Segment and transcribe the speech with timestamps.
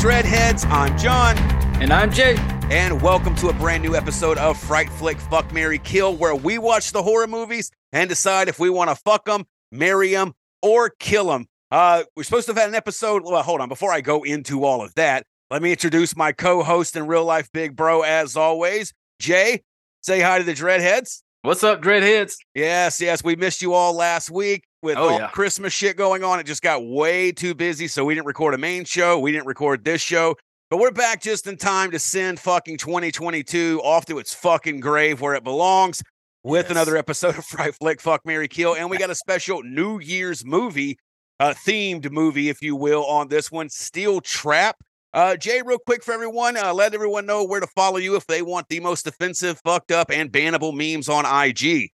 [0.00, 0.64] Dreadheads?
[0.70, 1.36] I'm John.
[1.82, 2.34] And I'm Jay.
[2.70, 6.56] And welcome to a brand new episode of Fright Flick Fuck Mary Kill, where we
[6.56, 10.88] watch the horror movies and decide if we want to fuck them, marry them, or
[10.88, 11.48] kill them.
[11.70, 13.24] Uh, we're supposed to have had an episode.
[13.26, 13.68] Well, hold on.
[13.68, 17.50] Before I go into all of that, let me introduce my co-host and real life
[17.52, 19.64] big bro, as always, Jay.
[20.00, 21.20] Say hi to the Dreadheads.
[21.42, 22.36] What's up, Dreadheads?
[22.54, 25.28] Yes, yes, we missed you all last week with Oh, all yeah.
[25.28, 26.40] Christmas shit going on.
[26.40, 29.18] It just got way too busy, so we didn't record a main show.
[29.18, 30.36] We didn't record this show,
[30.70, 35.20] but we're back just in time to send fucking 2022 off to its fucking grave
[35.20, 36.02] where it belongs
[36.42, 36.70] with Yes.
[36.70, 40.44] another episode of Fright Flick, Fuck Mary Kill, and we got a special New Year's
[40.44, 40.96] movie,
[41.38, 44.76] uh, themed movie, if you will, on this one, Steel Trap.
[45.12, 48.24] Uh, Jay, real quick for everyone, uh, let everyone know where to follow you if
[48.28, 51.90] they want the most offensive, fucked up, and bannable memes on IG.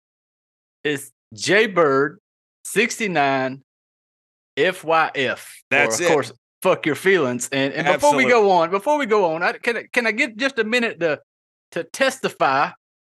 [0.85, 2.20] It's Jay Bird
[2.73, 3.63] 69
[4.57, 5.47] FYF.
[5.71, 6.07] That's or, it.
[6.07, 6.33] Of course,
[6.63, 7.49] fuck your feelings.
[7.53, 10.13] And, and before we go on, before we go on, I, can, I- can I
[10.13, 11.21] get just a minute to
[11.73, 12.71] to testify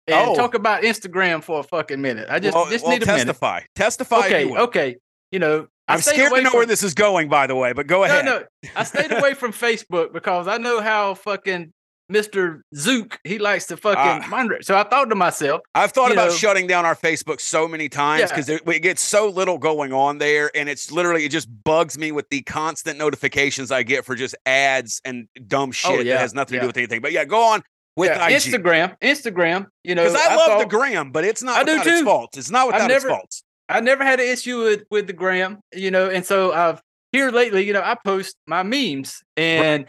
[0.08, 0.36] and Oh.
[0.36, 2.28] talk about Instagram for a fucking minute?
[2.30, 3.18] I just well, just well, need a minute.
[3.26, 3.62] testify.
[3.76, 4.18] Testify.
[4.28, 4.96] Okay, okay.
[5.32, 7.88] You know, I'm scared to know from- where this is going, by the way, but
[7.88, 8.26] go ahead.
[8.26, 8.70] No, no.
[8.76, 11.74] I stayed away from Facebook because I know how fucking
[12.14, 12.62] Mr.
[12.76, 14.62] Zook he likes to fucking monitor.
[14.62, 17.90] So I thought to myself, I've thought about know- shutting down our Facebook so many
[17.90, 21.48] times because it, it gets so little going on there, and it's literally it just
[21.64, 25.92] bugs me with the constant notifications I get for just ads and dumb oh, shit
[25.92, 27.02] Oh, yeah, that has nothing to do with anything.
[27.02, 27.64] But yeah, go on
[27.96, 29.68] with yeah, IG Instagram, Instagram.
[29.84, 32.06] You know, because I, love the gram, but it's not I do without its too.
[32.06, 32.38] faults.
[32.38, 33.44] It's not without its faults.
[33.70, 37.32] I never had an issue with with the gram, you know, and so I've here
[37.32, 39.88] lately, you know, I post my memes and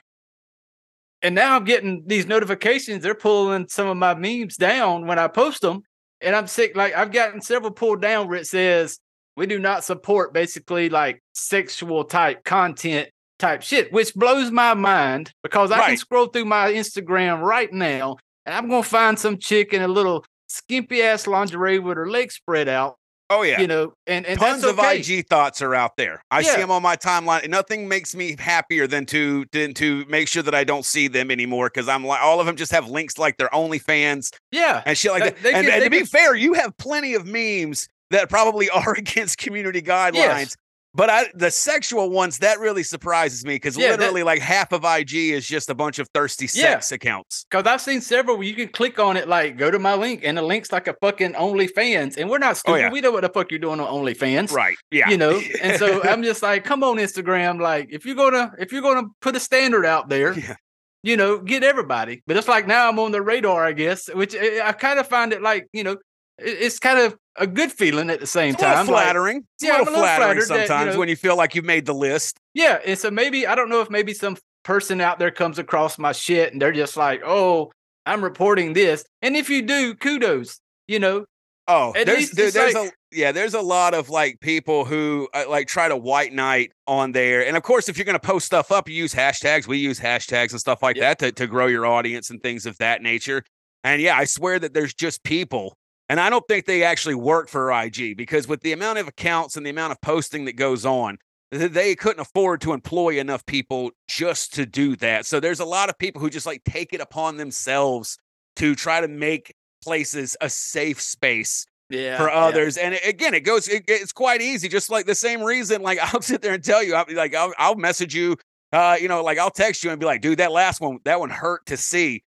[1.25, 3.03] and now I'm getting these notifications.
[3.03, 5.83] They're pulling some of my memes down when I post them,
[6.21, 6.77] and I'm sick.
[6.77, 9.01] Like I've gotten several pulled down where it says
[9.37, 13.09] we do not support basically like sexual type content
[13.39, 18.19] type shit, which blows my mind because I can scroll through my Instagram right now
[18.45, 22.35] and I'm gonna find some chick in a little skimpy ass lingerie with her legs
[22.35, 22.99] spread out
[23.31, 23.61] Oh yeah.
[23.61, 24.79] you know, and, and Tons of.
[24.79, 26.23] IG thoughts are out there.
[26.31, 27.43] I see them on my timeline.
[27.43, 31.09] and Nothing makes me happier than to than to make sure that I don't see
[31.09, 34.83] them anymore because I'm like all of them just have links like their OnlyFans Yeah,
[34.85, 35.43] and shit like that.
[35.43, 38.93] they and, can- and to be fair, you have plenty of memes that probably are
[38.95, 40.15] against community guidelines.
[40.15, 40.57] Yes.
[40.97, 44.73] But I, the sexual ones that really surprises me because Yeah, that- literally like half
[44.73, 46.75] of IG is just a bunch of thirsty Yeah.
[46.79, 47.47] sex accounts.
[47.51, 50.21] because I've seen several where you can click on it, like go to my link,
[50.25, 52.75] and the link's like a fucking OnlyFans, and we're not oh, stupid.
[52.77, 52.91] Oh, yeah.
[52.91, 54.77] We know what the fuck you're doing on OnlyFans, Right?
[54.93, 55.09] Yeah.
[55.11, 58.73] You know, and so I'm just like, come on, Instagram, like if you're gonna if
[58.73, 60.55] you're gonna put a standard out there, Yeah.
[61.03, 62.23] you know, get everybody.
[62.27, 64.99] But it's like now I'm on the radar, I guess, which eh, I, I kind
[65.01, 65.97] of find it like you know,
[66.39, 68.87] it's kind of a good feeling at the same It's a little time.
[68.93, 69.37] like- flattering.
[69.57, 71.37] It's Yeah, a little a little flattering flattered that, you sometimes know- when you feel
[71.37, 72.37] like you've made the list.
[72.55, 75.99] Yeah, and so maybe I don't know if maybe some person out there comes across
[75.99, 77.73] my shit and they're just like, "Oh,
[78.07, 80.61] I'm reporting this," and if you do, kudos.
[80.87, 81.25] You know,
[81.67, 85.29] Oh, At there's there- there's like- a yeah, there's a lot of like people who
[85.33, 88.45] uh, like try to white knight on there, and of course, if you're gonna post
[88.45, 89.67] stuff up, you use hashtags.
[89.67, 91.03] We use hashtags and stuff like Yep.
[91.03, 93.43] that to to grow your audience and things of that nature.
[93.83, 95.75] And yeah, I swear that there's just people,
[96.09, 99.57] and I don't think they actually work for IG because with the amount of accounts
[99.57, 101.19] and the amount of posting that goes on,
[101.51, 105.27] they couldn't afford to employ enough people just to do that.
[105.27, 108.19] So there's a lot of people who just like take it upon themselves
[108.57, 112.77] to try to make places a safe space yeah, for others.
[112.77, 114.69] And it- again, it goes, it, it's quite easy.
[114.69, 117.35] Just like the same reason, like I'll sit there and tell you, I'll be like,
[117.35, 118.37] I'll, I'll message you,
[118.73, 121.21] uh, you know, like I'll text you and be like, dude, that last one, that
[121.21, 122.25] one hurt to see.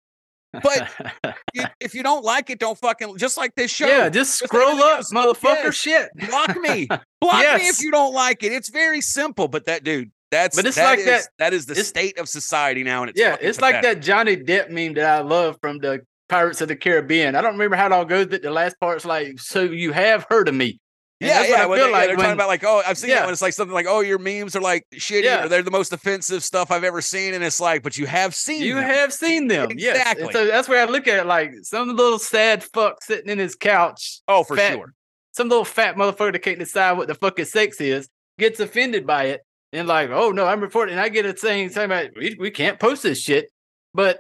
[0.63, 1.35] But
[1.79, 3.87] if you don't like it, don't fucking, just like this show.
[3.87, 5.13] yeah, just Just scroll up, else.
[5.13, 5.65] motherfucker.
[5.65, 5.75] Yes.
[5.75, 6.09] Shit.
[6.29, 6.85] block me,
[7.21, 8.51] block me if you don't like it.
[8.51, 11.65] It's very simple, but that dude, that's, But it's that like is- that- that is
[11.65, 13.03] the state of society now.
[13.03, 16.59] And it's yeah, it's like that Johnny Depp meme that I love from the Pirates
[16.61, 17.35] of the Caribbean.
[17.35, 20.25] I don't remember how it all goes, but the last part's like, "So you have
[20.29, 20.79] heard of me."
[21.25, 21.55] And Yeah, that's yeah.
[21.55, 23.15] I feel they, like they're when- talking about like, oh, I've seen Yeah.
[23.17, 25.45] that when it's like something like, oh, your memes are like shitty, Yeah.
[25.45, 28.35] or they're the most offensive stuff I've ever seen, and it's like, but you have
[28.35, 28.83] seen You them.
[28.83, 29.97] have seen them, yes.
[29.97, 30.23] Exactly.
[30.25, 33.39] And so that's where I look at it like some little sad fuck sitting in
[33.39, 34.93] his couch oh, for fat- sure.
[35.31, 38.07] some little fat motherfucker that can't decide what the fuck fucking sex is
[38.37, 39.41] gets offended by it
[39.73, 40.93] and like, oh no, I'm reporting.
[40.93, 43.49] And I get a saying saying about we, we can't post this shit.
[43.93, 44.19] But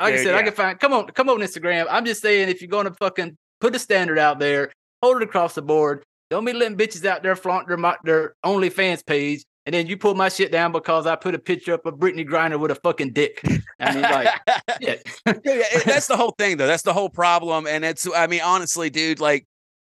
[0.00, 1.86] like I Yeah, said, I can find come on, come on Instagram.
[1.88, 4.72] I'm just saying if you're gonna fucking put a standard out there,
[5.02, 6.02] hold it across the board.
[6.32, 9.44] Don't be letting bitches out there flaunt their mo- their OnlyFans page.
[9.66, 12.26] And then you pull my shit down because I put a picture up of Brittney
[12.26, 13.38] Griner with a fucking dick.
[13.78, 14.28] I mean, like,
[14.82, 15.06] shit.
[15.26, 16.66] yeah, yeah, that's the whole thing, though.
[16.66, 18.08] That's the whole problem, and it's.
[18.16, 19.46] I mean, honestly, dude, like,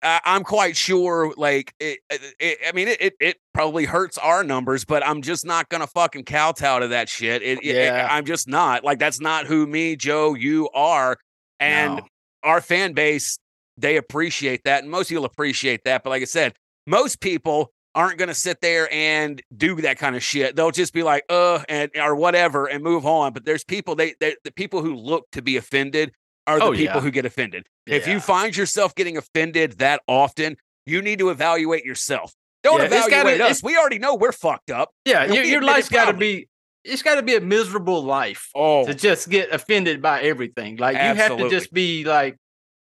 [0.02, 4.42] I, I'm quite sure, like, it, it, I mean, it, it, it probably hurts our
[4.42, 7.42] numbers, but I'm just not gonna fucking kowtow to that shit.
[7.42, 8.08] It, it- Yeah.
[8.10, 8.84] I'm just not.
[8.84, 11.18] Like, that's not who me, Joe, you are,
[11.60, 12.02] and No.
[12.42, 13.38] our fan base.
[13.78, 16.02] They appreciate that, and most people appreciate that.
[16.04, 16.54] But like I said,
[16.86, 20.56] most people aren't gonna sit there and do that kind of shit.
[20.56, 23.32] They'll just be like, uh, and or whatever, and move on.
[23.32, 26.12] But there's people they, they the people who look to be offended
[26.46, 27.00] are the Oh, people yeah.
[27.00, 27.66] who get offended.
[27.86, 32.32] If you find yourself getting offended that often, you need to evaluate yourself.
[32.62, 33.62] Don't Yeah, evaluate gotta- us.
[33.62, 34.90] We already know we're fucked up.
[35.04, 36.48] Yeah, your, life's got to be.
[36.84, 40.76] It's got to be a miserable life Oh, to just get offended by everything.
[40.76, 42.36] Like you have to just be like,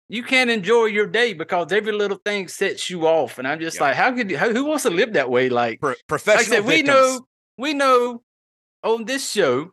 [0.09, 3.37] you can't enjoy your day because every little thing sets you off.
[3.39, 3.81] And I'm just Yep.
[3.81, 5.49] like, how could you, how, who wants to live that way?
[5.49, 7.25] Like, pro- like I professional said, we know,
[7.57, 8.21] we know
[8.83, 9.71] on this show,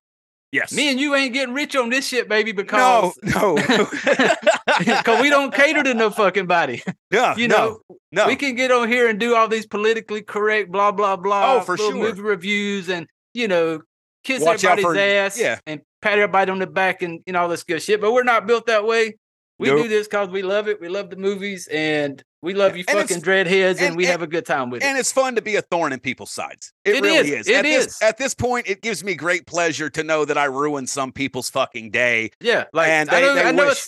[0.53, 0.73] Yes.
[0.73, 3.57] me and you ain't getting rich on this shit, baby, no, because no,
[4.79, 6.83] because we don't cater to no fucking body.
[7.11, 7.81] yeah, You know,
[8.13, 8.27] no.
[8.27, 11.55] we can get on here and do all these politically correct blah blah blah.
[11.57, 11.95] Oh, for sure.
[11.95, 13.81] movie reviews and you know
[14.23, 15.59] kiss Watch everybody's for- ass yeah.
[15.67, 18.01] and pat everybody on the back and you know all this good shit.
[18.01, 19.17] But we're not built that way.
[19.59, 19.83] We Nope.
[19.85, 20.81] do this because we love it.
[20.81, 24.11] We love the movies and we love you And fucking dreadheads and, and- we and-
[24.13, 24.87] have a good time with it.
[24.87, 26.73] and it's fun to be a thorn in people's sides.
[26.85, 27.47] It, It really is.
[27.47, 27.49] is.
[27.49, 30.47] It at This, at this point, it gives me great pleasure to know that I
[30.47, 32.31] ruined some people's fucking day.
[32.41, 33.87] yeah, like and I they, know, they I know, wish,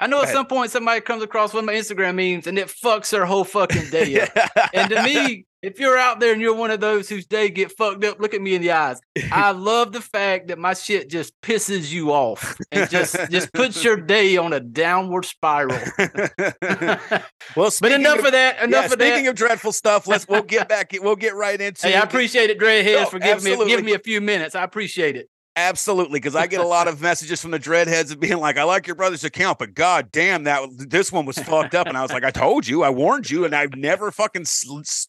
[0.00, 2.68] I know at some point somebody comes across one of my Instagram memes and it
[2.68, 4.30] fucks their whole fucking day up.
[4.74, 7.72] And to me, if you're out there and you're one of those whose day get
[7.76, 9.00] fucked up, look at me in the eyes.
[9.32, 13.82] I love the fact that my shit just pisses you off and just just puts
[13.82, 15.78] your day on a downward spiral.
[15.98, 17.10] well,
[17.56, 18.62] but speaking enough of, of that.
[18.62, 19.30] Enough yeah, of speaking that.
[19.30, 20.92] of dreadful stuff, let's we'll get back.
[21.00, 21.88] We'll get right into.
[21.88, 21.90] It.
[21.90, 23.66] Hey, I appreciate it, Dreadheads, No, for giving me absolutely.
[23.66, 24.54] giving me a few minutes.
[24.54, 25.28] I appreciate it.
[25.58, 28.62] Absolutely, because I get a lot of messages from the dreadheads of being like, "I
[28.62, 32.02] like your brother's account, but god damn, that this one was fucked up." And I
[32.02, 34.46] was like, "I told you, I warned you, and I've never fucking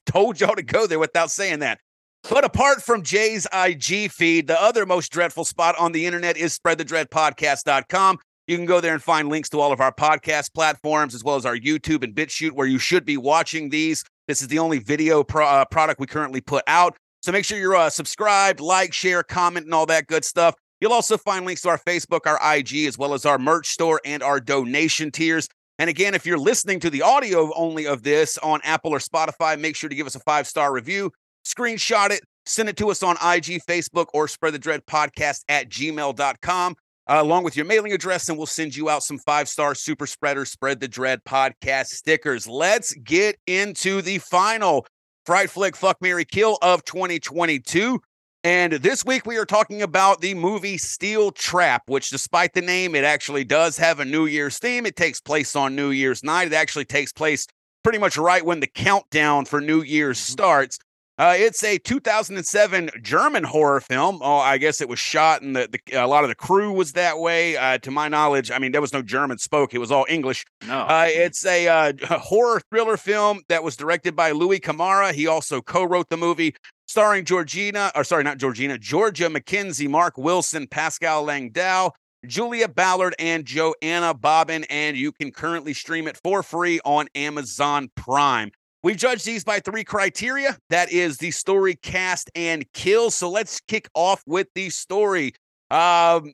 [0.07, 1.79] told y'all to go there without saying that."
[2.27, 6.57] But apart from Jay's IG feed, the other most dreadful spot on the internet is
[6.57, 8.17] spreadthedreadpodcast.com.
[8.47, 11.35] You can go there and find links to all of our podcast platforms, as well
[11.35, 14.03] as our YouTube and BitChute, where you should be watching these.
[14.27, 16.97] This is the only video pro- uh, product we currently put out.
[17.21, 20.55] So make sure you're uh, subscribed, like, share, comment, and all that good stuff.
[20.79, 23.99] You'll also find links to our Facebook, our IG, as well as our merch store
[24.05, 25.49] and our donation tiers.
[25.77, 29.59] And again, if you're listening to the audio only of this on Apple or Spotify,
[29.59, 31.11] make sure to give us a five star review,
[31.45, 35.69] screenshot it, send it to us on IG, Facebook, or spread the dread podcast at
[35.69, 36.75] gmail.com,
[37.07, 40.07] uh, along with your mailing address, and we'll send you out some five star super
[40.07, 42.47] spreader spread the dread podcast stickers.
[42.47, 44.85] Let's get into the final
[45.29, 48.01] Fright Flick Fuck Mary Kill of 2022.
[48.43, 52.95] And this week we are talking about the movie Steel Trap, which, despite the name,
[52.95, 54.87] it actually does have a New Year's theme.
[54.87, 56.47] It takes place on New Year's night.
[56.47, 57.45] It actually takes place
[57.83, 60.31] pretty much right when the countdown for New Year's mm-hmm.
[60.31, 60.79] starts.
[61.19, 64.19] Uh, it's a 2007 German horror film.
[64.21, 66.93] Oh, I guess it was shot, and the, the a lot of the crew was
[66.93, 67.57] that way.
[67.57, 70.45] Uh, to my knowledge, I mean, there was no German spoke; it was all English.
[70.65, 70.79] No.
[70.79, 75.11] Uh, it's a, uh, a horror thriller film that was directed by Louis Camara.
[75.11, 76.55] He also co-wrote the movie,
[76.87, 81.93] starring Georgina, or sorry, not Georgina, Georgia Mackenzie, Mark Wilson, Pascal Langdale,
[82.25, 84.63] Julia Ballard, and Joanna Bobin.
[84.69, 88.51] And you can currently stream it for free on Amazon Prime.
[88.81, 90.57] We judge these by three criteria.
[90.69, 93.11] That is the story, cast, and kill.
[93.11, 95.33] So let's kick off with the story.
[95.69, 96.33] Um,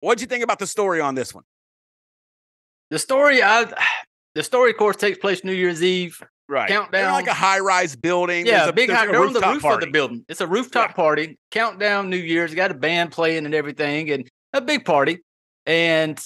[0.00, 1.44] what'd you think about the story on this one?
[2.90, 3.66] the story, I
[4.34, 6.22] the story, of course, takes place New Year's Eve.
[6.48, 6.68] Right.
[6.68, 7.02] Countdown.
[7.02, 8.46] They're like a high-rise building.
[8.46, 10.24] Yeah, There's a big high, they're on the roof of the building.
[10.28, 11.38] It's a rooftop party.
[11.50, 12.54] Countdown New Year's.
[12.54, 15.24] Got a band playing and everything, and a big party.
[15.64, 16.20] And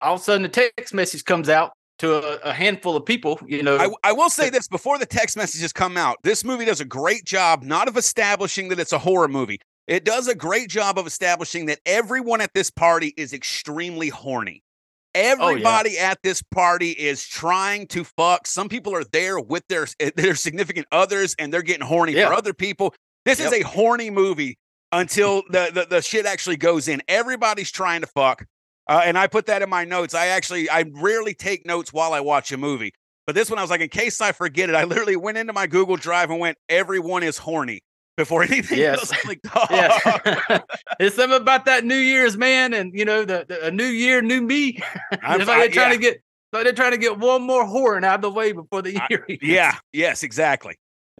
[0.00, 3.40] all of a sudden, the text message comes out to a, a handful of people.
[3.46, 6.16] You know, I, I will say this before the text messages come out.
[6.22, 9.60] This movie does a great job not of establishing that it's a horror movie.
[9.86, 14.62] It does a great job of establishing that everyone at this party is extremely horny.
[15.14, 18.46] Oh, Everybody at this party is trying to fuck.
[18.46, 19.86] Some people are there with their
[20.16, 22.28] their significant others, and they're getting horny Yeah.
[22.28, 22.94] for other people.
[23.24, 24.58] This is a horny movie
[24.92, 27.02] until the, the the shit actually goes in.
[27.08, 28.44] Everybody's trying to fuck,
[28.88, 30.14] uh, and I put that in my notes.
[30.14, 32.92] I actually I rarely take notes while I watch a movie,
[33.26, 35.52] but this one I was like, in case I forget it, I literally went into
[35.52, 37.80] my Google Drive and went, "Everyone is horny."
[38.16, 38.98] Before anything Yes.
[38.98, 40.58] else, I'm like, "Dog." yeah,
[40.98, 44.20] it's something about that New Year's man, and you know, the, the a new year,
[44.22, 44.82] new me.
[45.22, 45.94] I'm- it's like I- they're trying yeah.
[45.94, 48.82] to get, like they're trying to get one more horn out of the way before
[48.82, 49.24] the year.
[49.40, 50.74] Yeah, yes, exactly.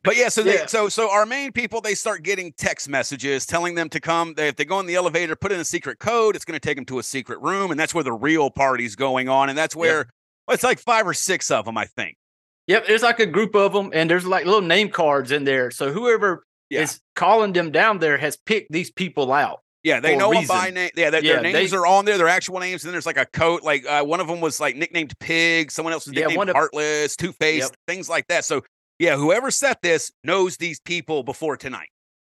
[0.04, 0.66] But yeah, so they, Yeah.
[0.66, 4.34] so so our main people they start getting text messages telling them to come.
[4.34, 6.36] They, if they go in the elevator, put in a secret code.
[6.36, 8.96] It's going to take them to a secret room, and that's where the real party's
[8.96, 10.08] going on, and that's where
[10.46, 12.16] Well, it's like five or six of them, I think.
[12.68, 15.70] Yep, there's like a group of them, and there's like little name cards in there.
[15.70, 16.82] So whoever Yeah.
[16.82, 19.60] is calling them down there has picked these people out.
[19.84, 20.90] Yeah, they know them by name.
[20.96, 22.18] Yeah, their, Yeah, their names they- are on there.
[22.18, 22.82] Their actual names.
[22.82, 23.62] And then there's like a coat.
[23.62, 25.70] Like uh, one of them was like nicknamed Pig.
[25.70, 27.76] Someone else was Yeah, nicknamed one of- Heartless, Two Faced, Yep.
[27.86, 28.44] things like that.
[28.44, 28.62] So
[28.98, 31.88] yeah, whoever set this knows these people before tonight.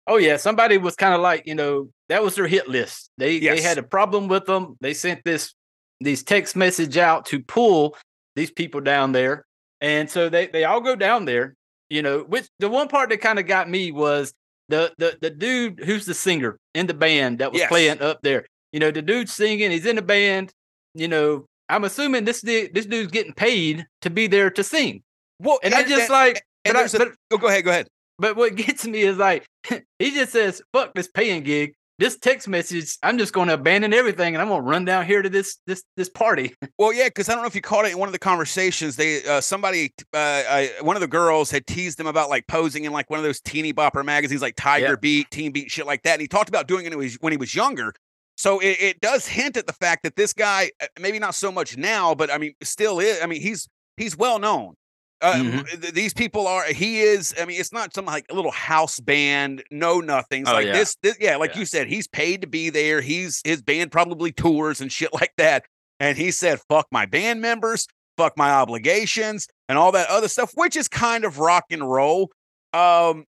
[0.07, 3.09] Oh yeah, somebody was kind of like you know that was their hit list.
[3.17, 4.77] They they had a problem with them.
[4.81, 5.53] They sent this
[6.01, 7.97] these text message out to pull
[8.35, 9.45] these people down there,
[9.81, 11.55] and so they they all go down there.
[11.89, 14.33] You know, which the one part that kind of got me was
[14.69, 17.69] the the the dude who's the singer in the band that was Yes.
[17.69, 18.45] playing up there.
[18.71, 19.71] You know, the dude singing.
[19.71, 20.51] He's in the band.
[20.95, 25.01] You know, I'm assuming this this dude's getting paid to be there to sing,
[25.39, 26.43] Well, and I just like.
[26.65, 27.87] And But, I, there's a- oh, go ahead, go ahead.
[28.19, 29.45] but what gets me is like
[29.99, 33.93] he just says, "Fuck this paying gig." This text message, I'm just going to abandon
[33.93, 36.53] everything and I'm going to run down here to this this this party.
[36.77, 38.97] Well, yeah, because I don't know if you caught it in one of the conversations.
[38.97, 42.83] They uh, somebody, uh, uh, one of the girls had teased him about like posing
[42.83, 44.95] in like one of those teeny bopper magazines, like Tiger Yeah.
[44.99, 46.15] Beat, Teen Beat, shit like that.
[46.15, 47.93] And he talked about doing it when he was, when he was younger.
[48.35, 51.49] So it, it does hint at the fact that this guy, uh, maybe not so
[51.49, 53.21] much now, but I mean, still is.
[53.23, 54.73] I mean, he's he's well known.
[55.21, 55.81] Uh, Mhm.
[55.81, 56.65] th- These people are.
[56.65, 57.33] He is.
[57.39, 60.73] I mean, it's not some like a little house band, no nothings Oh, like yeah.
[60.73, 61.17] this, this.
[61.19, 61.59] Yeah, like Yeah.
[61.59, 63.01] you said, he's paid to be there.
[63.01, 65.63] He's his band probably tours and shit like that.
[65.99, 70.51] And he said, "Fuck my band members, fuck my obligations, and all that other stuff,"
[70.55, 72.31] which is kind of rock and roll.
[72.73, 73.25] Um,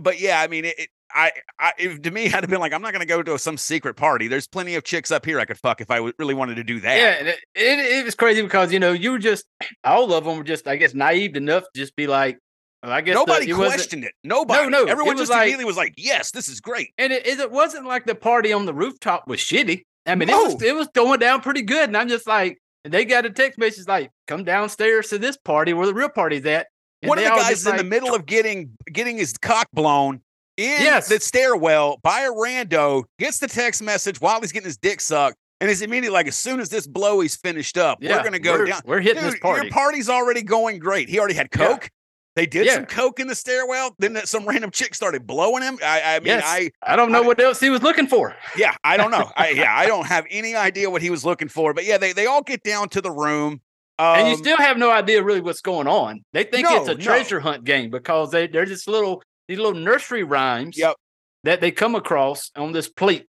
[0.00, 0.78] but yeah, I mean, it.
[0.78, 3.22] it I, I, if, to me, I'd have been like, I'm not going to go
[3.22, 4.28] to some secret party.
[4.28, 6.64] There's plenty of chicks up here I could fuck if I w- really wanted to
[6.64, 6.96] do that.
[6.96, 9.44] Yeah, and it, it, it was crazy because you know you were just
[9.84, 12.38] all of them were just I guess naive enough to just be like,
[12.82, 14.12] well, I guess the- Nobody it questioned it.
[14.22, 14.68] Nobody.
[14.68, 17.50] no, it Everyone just like- immediately was like, "Yes, this is great." and it, it
[17.50, 19.82] wasn't like the party on the rooftop was shitty.
[20.06, 23.04] I mean, it was it was going down pretty good, and I'm just like, they
[23.04, 26.66] got a text message like, come downstairs to this party where the real party's at.
[27.02, 30.20] And One of the guys in the middle of getting getting his cock blown
[30.58, 31.08] in Yes.
[31.08, 35.36] the stairwell by a rando gets the text message while he's getting his dick sucked,
[35.60, 38.38] and is immediately like, "As soon as this blow is finished up, Yeah, we're gonna
[38.38, 39.66] go we're, down." We're hitting Dude, this party.
[39.66, 41.08] your party's already going great.
[41.08, 41.66] He already had Yeah.
[41.66, 41.88] coke.
[42.36, 42.74] They did Yeah.
[42.74, 43.96] some coke in the stairwell.
[43.98, 45.78] Then some random chick started blowing him.
[45.82, 46.44] I, I mean, Yes.
[46.46, 48.36] I I don't know I- what else he was looking for.
[48.56, 49.32] yeah, I don't know.
[49.36, 51.72] I, yeah, I don't have any idea what he was looking for.
[51.74, 53.60] But yeah, they they all get down to the room.
[54.00, 56.20] and you Um, still have no idea really what's going on.
[56.32, 57.04] They think it's No, a no.
[57.04, 60.96] treasure hunt game because they they're just little these little nursery rhymes Yep.
[61.44, 63.26] that they come across on this plate.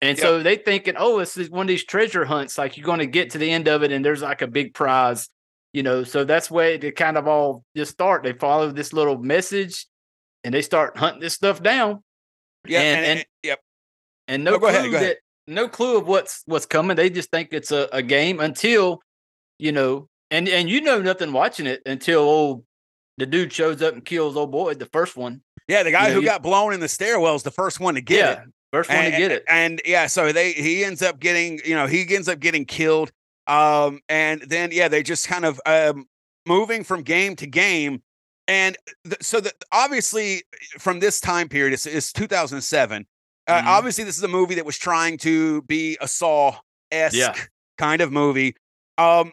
[0.00, 0.24] And Yep.
[0.26, 2.58] so they thinking, oh, this is one of these treasure hunts.
[2.58, 4.74] Like you're going to get to the end of it, and there's like a big
[4.74, 5.28] prize,
[5.72, 6.04] you know.
[6.04, 8.22] So that's where they kind of all just start.
[8.24, 9.86] They follow this little message,
[10.44, 12.02] and they start hunting this stuff down.
[12.66, 13.60] yeah, and- and, and- and- yep.
[14.28, 15.02] and no oh, go clue ahead.
[15.02, 15.16] that
[15.48, 16.96] no clue of what's what's coming.
[16.96, 19.00] They just think it's a, a game until
[19.58, 22.64] you know, and and you know nothing watching it until old
[23.18, 25.42] the dude shows up and kills old boy, the first one.
[25.68, 28.00] Yeah, the guy know, who got blown in the stairwell is the first one to
[28.00, 28.48] get yeah, it.
[28.72, 29.44] first one and, to get it.
[29.48, 33.12] And yeah, so they he ends up getting, you know, he ends up getting killed.
[33.46, 36.06] Um, and then yeah, they just kind of um
[36.46, 38.02] moving from game to game.
[38.48, 40.42] And th- so that obviously
[40.78, 43.06] from this time period, it's, it's 2007.
[43.46, 43.66] Uh, Mhm.
[43.66, 46.56] Obviously, this is a movie that was trying to be a Saw
[46.90, 47.34] esque Yeah.
[47.78, 48.54] kind of movie.
[48.98, 49.32] Um,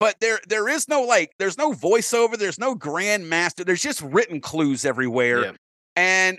[0.00, 4.00] but there there is no like there's no voiceover, there's no grand master, there's just
[4.02, 5.52] written clues everywhere Yeah.
[5.98, 6.38] And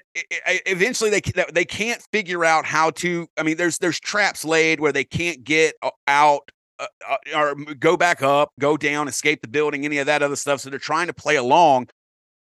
[0.66, 1.22] eventually they
[1.54, 5.44] they can't figure out how to i mean there's there's traps laid where they can't
[5.44, 5.76] get
[6.08, 6.50] out
[6.80, 10.38] uh, uh, or go back up go down escape the building any of that other
[10.38, 11.90] stuff so they're trying to play along.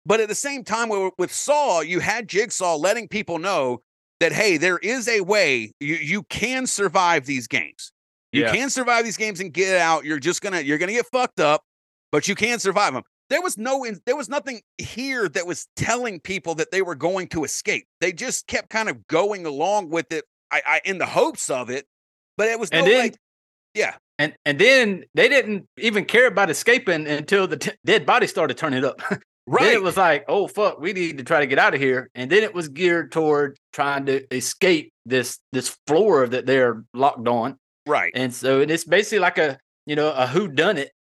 [0.05, 3.83] But at the same time with, with saw you had jigsaw letting people know
[4.21, 7.93] that hey there is a way you you can survive these games.
[8.33, 8.53] You Yeah.
[8.53, 11.63] can survive these games and get out you're just gonna you're gonna get fucked up
[12.13, 16.21] but you can survive them there was no there was nothing here that was telling
[16.21, 20.13] people that they were going to escape they just kept kind of going along with
[20.13, 21.87] it i, I in the hopes of it
[22.37, 23.17] but it was no And then like
[23.75, 28.27] yeah and and then they didn't even care about escaping until the t- dead body
[28.27, 29.01] started turning up.
[29.49, 31.81] Then right it was like, oh fuck, we need to try to get out of
[31.81, 32.11] here.
[32.17, 37.29] And then it was geared toward trying to escape this this floor that they're locked
[37.29, 37.57] on.
[37.87, 39.57] right And so it's basically like a
[39.87, 40.91] you know a who done it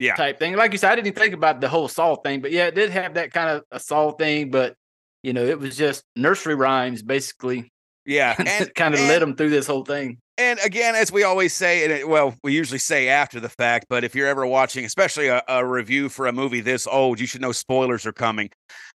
[0.00, 0.14] Yeah.
[0.16, 0.56] type thing.
[0.56, 2.90] Like you said, I didn't think about the whole Saw thing, but yeah, it did
[2.90, 4.50] have that kind of a Saw thing.
[4.50, 4.74] But
[5.22, 7.70] you know, it was just nursery rhymes basically,
[8.06, 10.18] yeah and kind of and- led them through this whole thing.
[10.38, 13.84] And again, as we always say, and it, well, we usually say after the fact,
[13.90, 17.26] but if you're ever watching, especially a, a review for a movie this old, you
[17.26, 18.48] should know spoilers are coming.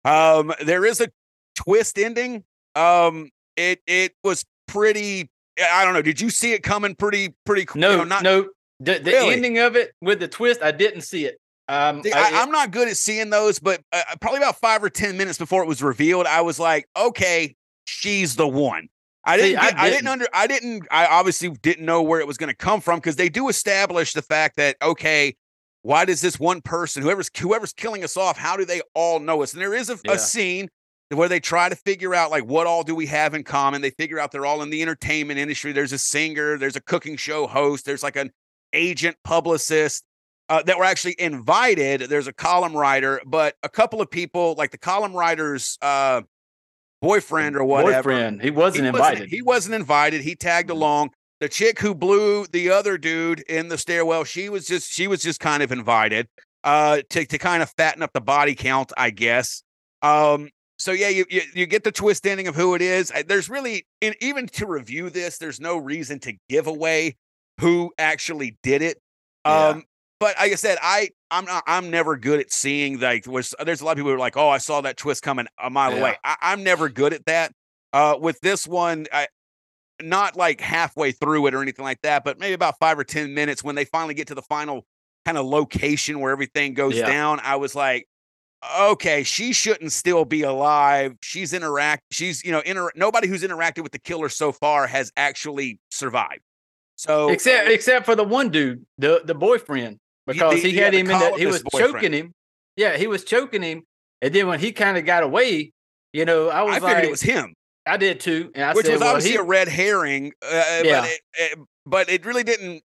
[0.06, 1.08] Um, there is a
[1.54, 2.44] twist ending.
[2.74, 5.28] Um, it it was pretty.
[5.62, 6.00] I don't know.
[6.00, 7.66] Did you see it coming pretty pretty?
[7.74, 8.48] you No, know, not no,
[8.80, 9.34] The, the Really?
[9.34, 11.38] ending of it with the twist, I didn't see it.
[11.68, 14.82] Um, See, I- I, I'm not good at seeing those, but uh, probably about five
[14.84, 17.54] or ten minutes before it was revealed, I was like, okay,
[17.86, 18.88] she's the one.
[19.24, 19.58] I didn't.
[19.58, 20.08] I get- I, didn't didn't.
[20.08, 20.26] under.
[20.34, 20.86] I didn't.
[20.90, 24.12] I obviously didn't know where it was going to come from because they do establish
[24.12, 25.34] the fact that okay,
[25.80, 29.42] why does this one person, whoever's whoever's killing us off, how do they all know
[29.42, 29.54] us?
[29.54, 30.12] And there is a, Yeah.
[30.12, 30.68] a scene
[31.10, 33.80] where they try to figure out like what all do we have in common.
[33.80, 35.72] They figure out they're all in the entertainment industry.
[35.72, 36.58] There's a singer.
[36.58, 37.86] There's a cooking show host.
[37.86, 38.30] There's like an
[38.74, 40.04] agent publicist
[40.48, 42.02] uh, that were actually invited.
[42.02, 46.22] There's a column writer, but a couple of people, like the column writer's uh,
[47.00, 48.42] boyfriend or whatever, boyfriend.
[48.42, 49.14] He wasn't he invited.
[49.14, 50.20] Wasn't, he wasn't invited.
[50.22, 50.74] He tagged Mhm.
[50.74, 51.10] along.
[51.40, 55.20] The chick who blew the other dude in the stairwell, she was just she was
[55.22, 56.28] just kind of invited
[56.62, 59.62] uh, to to kind of fatten up the body count, I guess.
[60.00, 63.12] Um, so yeah, you, you you get the twist ending of who it is.
[63.26, 67.16] There's really in, even to review this, there's no reason to give away
[67.60, 68.98] who actually did it.
[69.46, 69.68] Yeah.
[69.68, 69.84] Um,
[70.20, 73.80] but like I said, I I'm not I'm never good at seeing like was there's
[73.80, 75.92] a lot of people who are like, oh, I saw that twist coming a mile
[75.92, 75.98] Yeah.
[76.00, 76.16] away.
[76.24, 77.52] I, I'm never good at that.
[77.92, 79.28] Uh, with this one, I
[80.02, 83.34] not like halfway through it or anything like that, but maybe about five or ten
[83.34, 84.84] minutes when they finally get to the final
[85.24, 87.06] kind of location where everything goes Yeah.
[87.06, 87.40] down.
[87.40, 88.06] I was like,
[88.78, 91.14] okay, she shouldn't still be alive.
[91.22, 92.02] She's interact.
[92.10, 96.40] She's you know inter- nobody who's interacted with the killer so far has actually survived.
[96.96, 101.10] So except except for the one dude, the the boyfriend, because he yeah, had him
[101.10, 101.94] in that he was boyfriend.
[101.94, 102.32] choking him.
[102.76, 103.82] Yeah, he was choking him,
[104.22, 105.72] and then when he kind of got away,
[106.12, 107.54] you know, I was I figured like, it was him.
[107.86, 110.32] I did too, and I which said, was well, obviously he, a red herring.
[110.42, 111.00] Uh, Yeah.
[111.00, 112.82] but, it, it- but it really didn't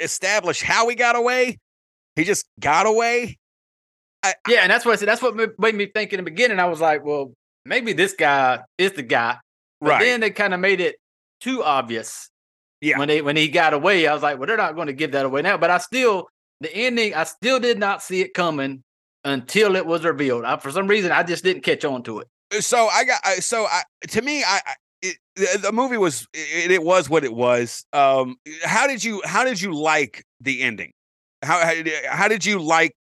[0.00, 1.58] establish how he got away.
[2.16, 3.38] He just got away.
[4.48, 5.06] yeah, and that's what I said.
[5.08, 6.58] That's what made me think in the beginning.
[6.58, 7.32] I was like, well,
[7.64, 9.36] maybe this guy is the guy.
[9.80, 10.00] But right.
[10.00, 10.96] then they kind of made it
[11.40, 12.28] too obvious.
[12.80, 12.98] Yeah.
[12.98, 15.12] When they when he got away, I was like, well, they're not going to give
[15.12, 15.56] that away now.
[15.56, 16.28] But I still
[16.60, 18.82] the ending, I still did not see it coming
[19.24, 20.44] until it was revealed.
[20.44, 22.28] I, for some reason, I just didn't catch on to it.
[22.62, 24.60] so I got so I to me I,
[25.02, 27.84] it, the, the movie was it, it was what it was.
[27.92, 30.92] Um, how did you how did you like the ending?
[31.42, 32.94] How how did, how did you like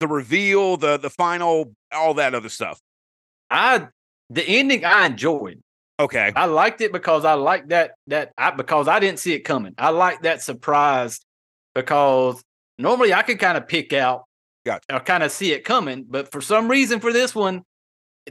[0.00, 2.80] the reveal, the the final, all that other stuff?
[3.50, 3.88] I
[4.30, 5.60] the ending I enjoyed.
[6.02, 9.40] Okay, I liked it because I liked that that I because I didn't see it
[9.40, 9.72] coming.
[9.78, 11.20] I like that surprise
[11.76, 12.42] because
[12.76, 14.24] normally I could kind of pick out
[14.66, 14.96] Gotcha.
[14.96, 17.62] or kind of see it coming, but for some reason for this one,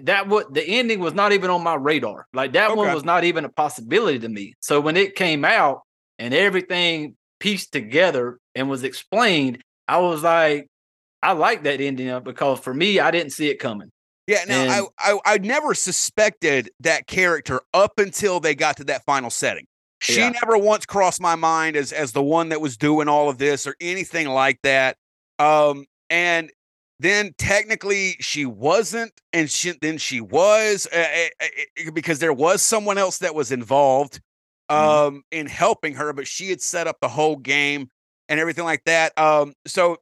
[0.01, 2.27] that what the ending was not even on my radar.
[2.33, 4.53] Like that one was not even a possibility to me.
[4.59, 5.83] So when it came out
[6.19, 10.67] and everything pieced together and was explained, I was like,
[11.23, 13.91] I like that ending up because for me, I didn't see it coming.
[14.27, 18.83] Yeah, no, And- I, I I never suspected that character up until they got to
[18.85, 19.65] that final setting.
[20.01, 20.29] She Yeah.
[20.29, 23.65] never once crossed my mind as as the one that was doing all of this
[23.67, 24.97] or anything like that.
[25.39, 26.51] Um, and
[26.99, 31.27] then technically she wasn't, and she then she was uh,
[31.93, 34.19] because there was someone else that was involved
[34.69, 34.75] Mhm.
[34.75, 37.89] um in helping her, but she had set up the whole game
[38.29, 39.17] and everything like that.
[39.17, 39.97] Um, so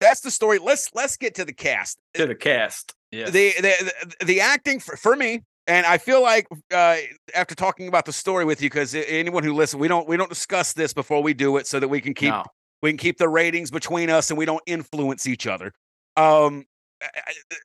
[0.00, 0.58] that's the story.
[0.58, 2.92] Let's let's get to the cast To the cast.
[3.12, 3.30] Yeah.
[3.30, 6.96] the, the the acting for, for me and i feel like uh
[7.34, 10.28] after talking about the story with you because anyone who listens we don't we don't
[10.28, 12.44] discuss this before we do it so that we can keep No.
[12.82, 15.72] we can keep the ratings between us and we don't influence each other
[16.16, 16.64] um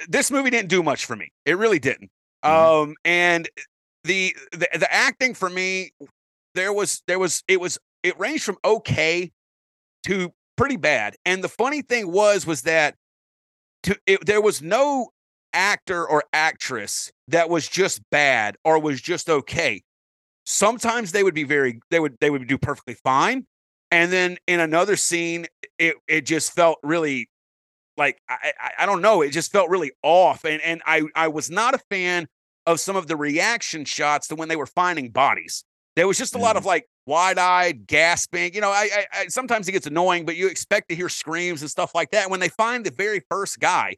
[0.08, 2.10] this movie didn't do much for me it really didn't
[2.46, 2.50] Mhm.
[2.90, 3.50] um and
[4.04, 5.92] the, the the acting for me
[6.56, 9.32] there was there was it was it ranged from okay
[10.06, 12.96] to pretty bad and the funny thing was was that
[13.84, 15.10] to it, there was no
[15.54, 19.84] actor or actress that was just bad or was just okay.
[20.46, 23.46] Sometimes they would be very they would they would do perfectly fine,
[23.92, 27.30] and then in another scene, it it just felt really
[27.98, 31.28] like I I, I don't know, it just felt really off, and and I I
[31.28, 32.28] was not a fan
[32.66, 35.64] of some of the reaction shots to when they were finding bodies.
[35.96, 36.68] There was just a lot of mm.
[36.68, 38.54] like wide-eyed gasping.
[38.54, 41.62] You know, I, I, I sometimes it gets annoying, but you expect to hear screams
[41.62, 42.30] and stuff like that.
[42.30, 43.98] When they find the very first guy,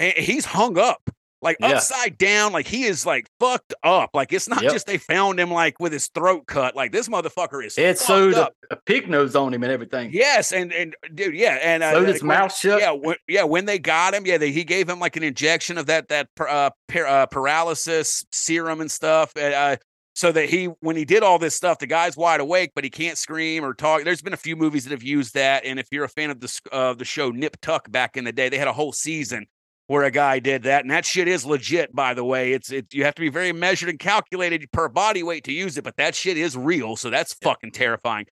[0.00, 1.08] and he's hung up
[1.42, 1.68] like Yeah.
[1.68, 4.72] upside down like he is like fucked up like it's not Yep.
[4.72, 8.34] just they found him like with his throat cut like this motherfucker is fucked sewed
[8.34, 8.52] up.
[8.70, 10.10] a, a pig nose on him and everything.
[10.12, 12.80] yes and and dude yeah and uh, Sewed uh, his mouth shut.
[12.80, 15.78] yeah when, yeah when they got him yeah they, he gave him like an injection
[15.78, 19.76] of that that uh, par- uh, paralysis serum and stuff uh, uh,
[20.14, 22.90] so that he when he did all this stuff the guy's wide awake but he
[22.90, 25.86] can't scream or talk there's been a few movies that have used that and if
[25.90, 28.58] you're a fan of the of the show nip tuck back in the day they
[28.58, 29.46] had a whole season
[29.90, 32.86] where a guy did that and that shit is legit by the way it's it
[32.94, 35.96] you have to be very measured and calculated per body weight to use it but
[35.96, 38.24] that shit is real so that's fucking terrifying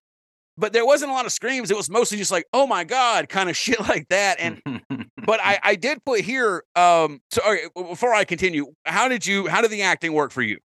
[0.57, 1.71] but there wasn't a lot of screams.
[1.71, 4.41] It was mostly just like, oh my God, kind of shit like that.
[4.41, 4.61] And
[5.25, 9.47] but I, I did put here, um, so okay, before I continue, how did you
[9.47, 10.57] how did the acting work for you?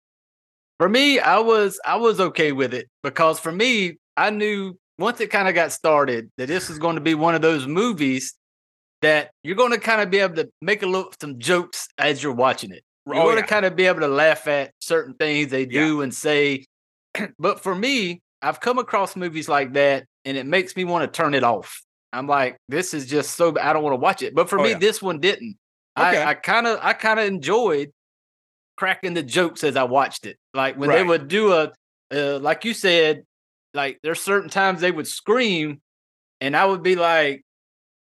[0.80, 5.20] For me, I was I was okay with it because for me, I knew once
[5.20, 8.34] it kind of got started that this was going to be one of those movies
[9.04, 12.22] that you're going to kind of be able to make a little some jokes as
[12.22, 12.82] you're watching it.
[13.06, 13.42] You're Oh, going yeah.
[13.42, 16.64] to kind of be able to laugh at certain things they do and say.
[17.38, 21.16] but for me, I've come across movies like that, and it makes me want to
[21.16, 21.80] turn it off.
[22.12, 23.54] I'm like, this is just so.
[23.60, 24.34] I don't want to watch it.
[24.34, 24.78] But for Oh, me, yeah.
[24.78, 25.56] this one didn't.
[25.98, 26.22] Okay.
[26.24, 27.90] I kind of, I kind of enjoyed
[28.76, 30.36] cracking the jokes as I watched it.
[30.52, 31.72] Like when they would do a,
[32.12, 33.22] uh, like you said,
[33.74, 35.80] like there's certain times they would scream,
[36.40, 37.43] and I would be like,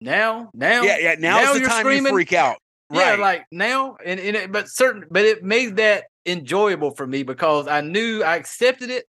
[0.02, 1.14] now, now, Yeah, yeah.
[1.18, 2.04] Now's now the you're time screaming?
[2.06, 2.56] you freak out.
[2.92, 3.18] yeah, Right.
[3.18, 7.66] like now, and, and it, but certain, but it made that enjoyable for me because
[7.68, 9.06] I knew I accepted it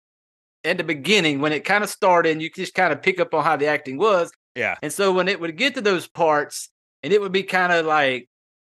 [0.64, 3.32] at the beginning when it kind of started, and you just kind of pick up
[3.34, 4.30] on how the acting was.
[4.54, 4.76] Yeah.
[4.82, 6.68] And so when it would get to those parts,
[7.02, 8.28] and it would be kind of like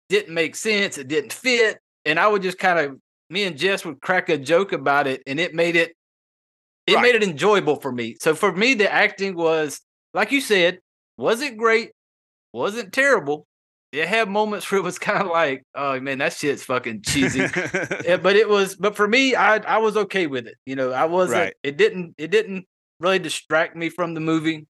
[0.09, 2.99] didn't make sense, it didn't fit, and I would just kind of
[3.31, 5.95] me and Jess would crack a joke about it, and it made it
[6.87, 7.03] it Right.
[7.03, 8.17] made it enjoyable for me.
[8.21, 9.81] So for me, the acting was
[10.15, 10.79] like you said,
[11.17, 11.91] was it great,
[12.53, 13.47] wasn't terrible.
[13.93, 17.41] It had moments where it was kind of like, oh man, that shit's fucking cheesy.
[18.05, 20.55] Yeah, but it was, but for me, I I was okay with it.
[20.67, 21.41] You know, I wasn't.
[21.41, 21.55] Right.
[21.63, 22.15] It didn't.
[22.19, 22.67] It didn't
[23.01, 24.67] really distract me from the movie.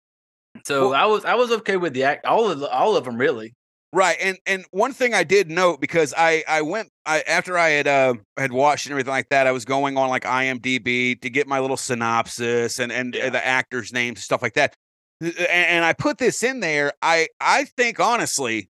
[0.64, 2.26] So Well- I was I was okay with the act.
[2.26, 3.54] All of the, all of them really.
[3.94, 7.68] Right, and and one thing I did note because I I went I after I
[7.70, 11.28] had uh had watched and everything like that, I was going on like IMDb to
[11.28, 13.28] get my little synopsis and and Yeah.
[13.28, 14.74] the actors' names and stuff like that,
[15.22, 16.92] and, I put this in there.
[17.00, 18.70] I I think honestly,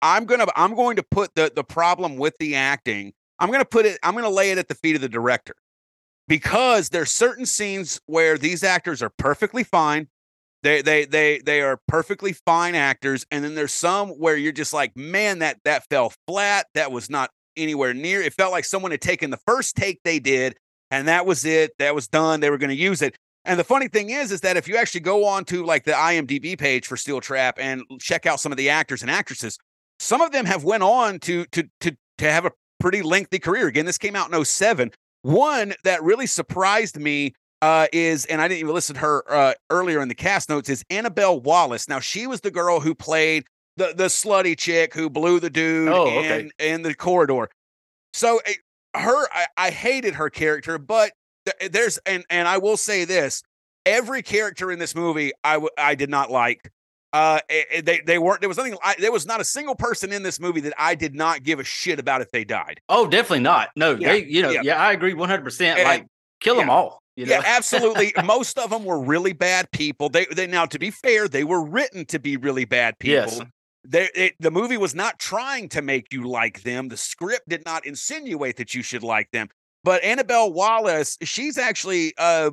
[0.00, 3.12] I'm gonna I'm going to put the the problem with the acting.
[3.38, 3.98] I'm gonna put it.
[4.02, 5.54] I'm gonna lay it at the feet of the director
[6.28, 10.08] because there's certain scenes where these actors are perfectly fine.
[10.62, 14.72] They they they they are perfectly fine actors, and then there's some where you're just
[14.72, 16.66] like, man, that that fell flat.
[16.74, 18.22] That was not anywhere near.
[18.22, 20.56] It felt like someone had taken the first take they did,
[20.90, 21.72] and that was it.
[21.78, 22.40] That was done.
[22.40, 23.16] They were going to use it.
[23.44, 25.92] And the funny thing is, is that if you actually go on to like the
[25.92, 29.58] IMDb page for Steel Trap and check out some of the actors and actresses,
[29.98, 33.66] some of them have went on to to to to have a pretty lengthy career.
[33.66, 34.90] Again, this came out in 07.
[35.22, 39.54] One that really surprised me uh, is, and I didn't even listen to her uh,
[39.70, 41.88] earlier in the cast notes, is Annabelle Wallis.
[41.88, 43.44] Now, she was the girl who played
[43.76, 46.40] the the slutty chick who blew the dude Oh, okay.
[46.40, 47.48] in, in the corridor.
[48.12, 48.54] So eh,
[48.94, 51.12] her, I, I hated her character, but
[51.70, 53.42] there's and and I will say this:
[53.86, 56.70] every character in this movie, I w- I did not like.
[57.12, 58.40] Uh, eh, eh, they they weren't.
[58.40, 58.76] There was nothing.
[58.82, 61.60] I, there was not a single person in this movie that I did not give
[61.60, 62.80] a shit about if they died.
[62.88, 63.68] Oh, definitely not.
[63.76, 64.24] No, Yeah, they.
[64.24, 64.62] You know, yeah.
[64.64, 65.82] yeah, I agree one hundred percent.
[65.84, 66.06] Like
[66.40, 67.02] kill them all.
[67.16, 67.32] You know.
[67.34, 68.14] Yeah, absolutely.
[68.24, 70.08] Most of them were really bad people.
[70.08, 73.30] They, they now, to be fair, they were written to be really bad people.
[73.30, 73.40] Yes.
[73.84, 76.88] They, it, the movie was not trying to make you like them.
[76.88, 79.48] The script did not insinuate that you should like them.
[79.84, 82.50] But Annabelle Wallis, she's actually, uh,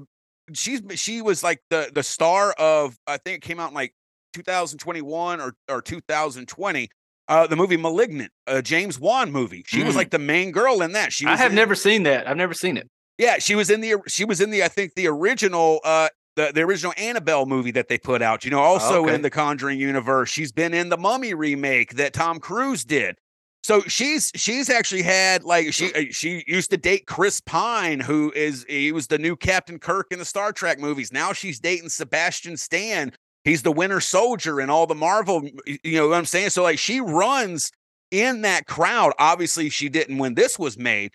[0.53, 3.93] she's she was like the the star of I think it came out in like
[4.33, 6.89] 2021 or or 2020.
[7.27, 9.63] Uh, the movie *Malignant*, a James Wan movie.
[9.67, 9.97] She was Mm.
[9.97, 11.13] like the main girl in that.
[11.13, 12.27] She I have in- never seen that.
[12.27, 12.87] I've never seen it.
[13.19, 16.51] yeah, she was in the she was in the I think the original uh the,
[16.53, 18.43] the original Annabelle movie that they put out.
[18.45, 19.13] You know, also okay.
[19.13, 20.29] in the Conjuring universe.
[20.31, 23.17] She's been in the Mummy remake that Tom Cruise did.
[23.63, 28.31] So she's she's actually had like she uh, she used to date Chris Pine, who
[28.35, 31.11] is he was the new Captain Kirk in the Star Trek movies.
[31.11, 33.11] Now she's dating Sebastian Stan.
[33.43, 35.43] He's the Winter Soldier in all the Marvel.
[35.83, 36.51] You know what I'm saying?
[36.51, 37.71] So like she runs
[38.11, 39.13] in that crowd.
[39.19, 41.11] Obviously, she didn't when this was made.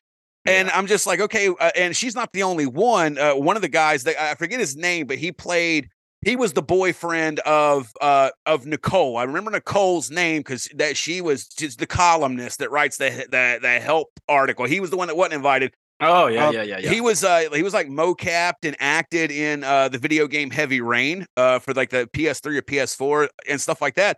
[0.46, 3.16] And I'm just like, okay, uh, and she's not the only one.
[3.16, 5.88] Uh, one of the guys that I forget his name, but he played.
[6.24, 9.16] He was the boyfriend of uh of Nicole.
[9.16, 13.58] I remember Nicole's name because that she was just the columnist that writes the the
[13.60, 14.64] the help article.
[14.64, 15.74] He was the one that wasn't invited.
[16.00, 16.90] Oh yeah, Um, yeah, yeah, yeah.
[16.90, 20.80] He was uh he was like mocapped and acted in uh the video game Heavy
[20.80, 24.16] Rain uh for like the PS3 or PS4 and stuff like that.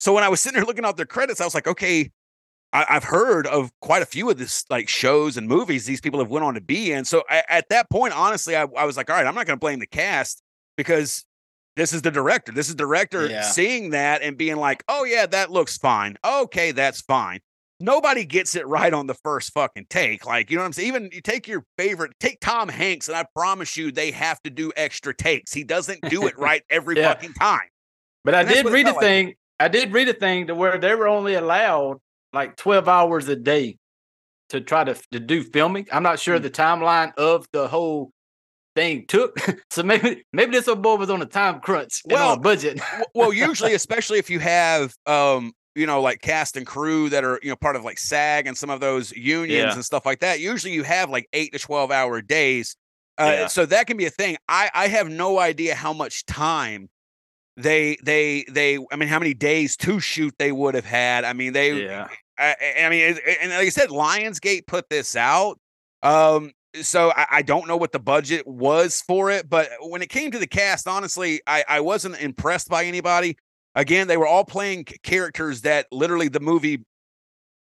[0.00, 2.10] So when I was sitting there looking at their credits, I was like, okay,
[2.72, 6.18] I, I've heard of quite a few of this like shows and movies these people
[6.18, 7.04] have went on to be in.
[7.04, 9.56] So I, at that point, honestly, I, I was like, all right, I'm not going
[9.56, 10.42] to blame the cast
[10.76, 11.24] because
[11.76, 12.52] this is the director.
[12.52, 13.42] This is director Yeah.
[13.42, 16.16] seeing that and being like, oh yeah, that looks fine.
[16.24, 17.40] Okay, that's fine.
[17.80, 20.24] Nobody gets it right on the first fucking take.
[20.24, 20.88] Like, you know what I'm saying?
[20.88, 24.50] Even you take your favorite, take Tom Hanks, and I promise you they have to
[24.50, 25.52] do extra takes.
[25.52, 27.08] He doesn't do it right every Yeah.
[27.12, 27.68] fucking time.
[28.24, 29.00] But I And that's did read a like.
[29.00, 29.34] thing.
[29.60, 31.98] I did read a thing to where they were only allowed
[32.32, 33.76] like 12 hours a day
[34.50, 35.86] to try to, to do filming.
[35.92, 36.42] I'm not sure mm.
[36.42, 38.12] the timeline of the whole
[38.74, 39.38] thing took.
[39.70, 42.40] so maybe maybe this old boy was on a time crunch and Well, on a
[42.40, 42.80] budget.
[43.14, 47.38] Well, usually, especially if you have, um, you know, like cast and crew that are,
[47.42, 49.74] you know, part of like SAG and some of those unions Yeah.
[49.74, 50.40] and stuff like that.
[50.40, 52.76] Usually, you have like eight to twelve hour days,
[53.18, 53.46] uh, Yeah.
[53.48, 54.36] so that can be a thing.
[54.48, 56.88] I I have no idea how much time
[57.56, 58.78] they they they.
[58.92, 61.24] I mean, how many days to shoot they would have had.
[61.24, 61.84] I mean, they.
[61.86, 62.08] yeah.
[62.38, 65.58] I, I- I mean, and like I said, Lionsgate put this out.
[66.02, 66.50] Um,
[66.82, 70.30] so I, I don't know what the budget was for it, but when it came
[70.30, 73.36] to the cast, honestly, I, I wasn't impressed by anybody.
[73.74, 76.84] Again, they were all playing c- characters that literally the movie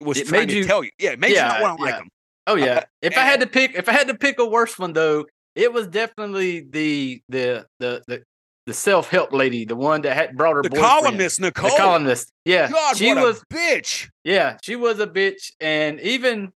[0.00, 0.90] was It trying to you- tell you.
[0.98, 2.08] Yeah, it made you not want to like them.
[2.46, 2.74] Oh yeah.
[2.78, 5.26] Uh, if I had to pick, if I had to pick a worse one though,
[5.54, 8.22] it was definitely the the the the,
[8.66, 10.86] the self help lady, the one that had brought her The boyfriend.
[10.88, 11.70] columnist, Nicole.
[11.70, 12.32] The columnist.
[12.44, 12.70] Yeah.
[12.70, 14.08] God, she was a bitch.
[14.24, 15.52] yeah, she was a bitch.
[15.60, 16.52] And even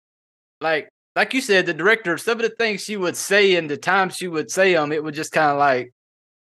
[0.60, 3.76] like like you said, the director, some of the things she would say and the
[3.76, 5.92] times she would say them, it was just kind of like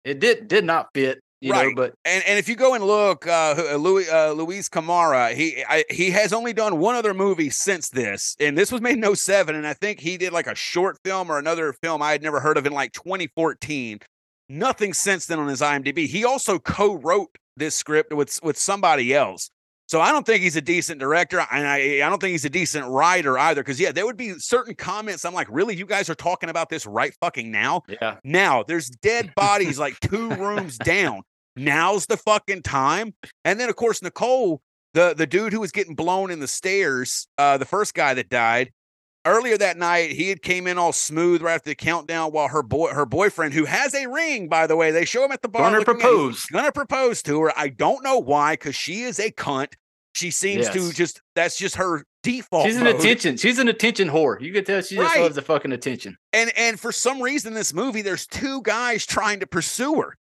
[0.04, 1.72] it did did not fit, you know.
[1.74, 5.64] But And and if you go and look, uh, uh, Louis uh, Luis Camara, he
[5.68, 9.16] I, he has only done one other movie since this, and this was made in
[9.16, 12.22] 07, and I think he did like a short film or another film I had
[12.22, 14.00] never heard of in like 2014.
[14.48, 16.06] Nothing since then on his IMDb.
[16.06, 19.50] He also co-wrote this script with with somebody else.
[19.90, 22.48] So I don't think he's a decent director, and I I don't think he's a
[22.48, 23.60] decent writer either.
[23.60, 25.24] Because yeah, there would be certain comments.
[25.24, 27.82] I'm like, really, you guys are talking about this right fucking now?
[27.88, 31.22] yeah, Now there's dead bodies like two rooms down.
[31.56, 33.14] Now's the fucking time.
[33.44, 34.62] And then of course Nicole,
[34.94, 38.28] the the dude who was getting blown in the stairs, uh, the first guy that
[38.28, 38.70] died.
[39.26, 42.62] Earlier that night, he had came in all smooth right after the countdown, while her
[42.62, 45.48] boy, her boyfriend, who has a ring, by the way, they show him at the
[45.48, 45.62] bar.
[45.62, 46.46] Gonna at- propose.
[46.46, 47.52] gonna propose to her.
[47.54, 49.74] I don't know why, because she is a cunt.
[50.12, 52.66] She seems to just that's just her default.
[52.66, 52.96] she's an mode.
[52.96, 53.36] attention.
[53.36, 54.40] She's an attention whore.
[54.40, 55.22] You could tell she just Right.
[55.22, 56.16] loves the fucking attention.
[56.32, 60.16] and and for some reason in this movie there's two guys trying to pursue her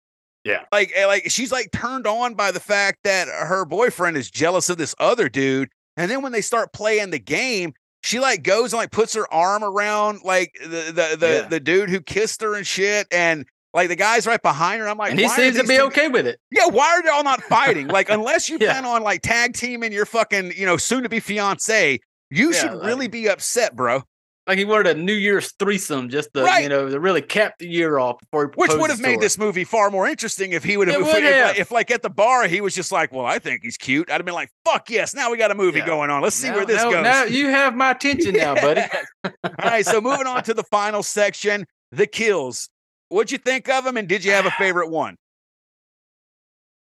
[0.44, 0.64] Yeah.
[0.72, 4.68] like eh, like she's like turned on by the fact that her boyfriend is jealous
[4.70, 8.72] of this other dude and then when they start playing the game she like goes
[8.72, 11.48] and like puts her arm around like the the the, Yeah.
[11.48, 14.96] the dude who kissed her and shit and like the guy's right behind her i'm
[14.96, 16.38] like and he seems to be two- okay with it.
[16.50, 18.72] yeah why are they all not fighting like unless you Yeah.
[18.72, 21.98] plan on like tag teaming your fucking you know soon to be fiance
[22.30, 24.02] you Yeah, should like- really be upset bro
[24.46, 26.62] Like he wanted a New Year's threesome just to, Right.
[26.64, 29.38] you know, to really cap the year off before he Which would have made this
[29.38, 32.10] movie far more interesting if he would have, if, if, like, if, like at the
[32.10, 34.90] bar he was just like, "Well, I think he's cute." I'd have been like, "Fuck
[34.90, 35.86] yes!" Now we got a movie Yeah.
[35.86, 36.20] going on.
[36.20, 37.04] Let's see Now- where this now, goes.
[37.04, 38.82] Now you have my attention now, buddy.
[39.24, 39.32] All
[39.62, 42.68] right, so moving on to the final section, the kills.
[43.14, 45.16] What'd you think of them, and did you have a favorite one?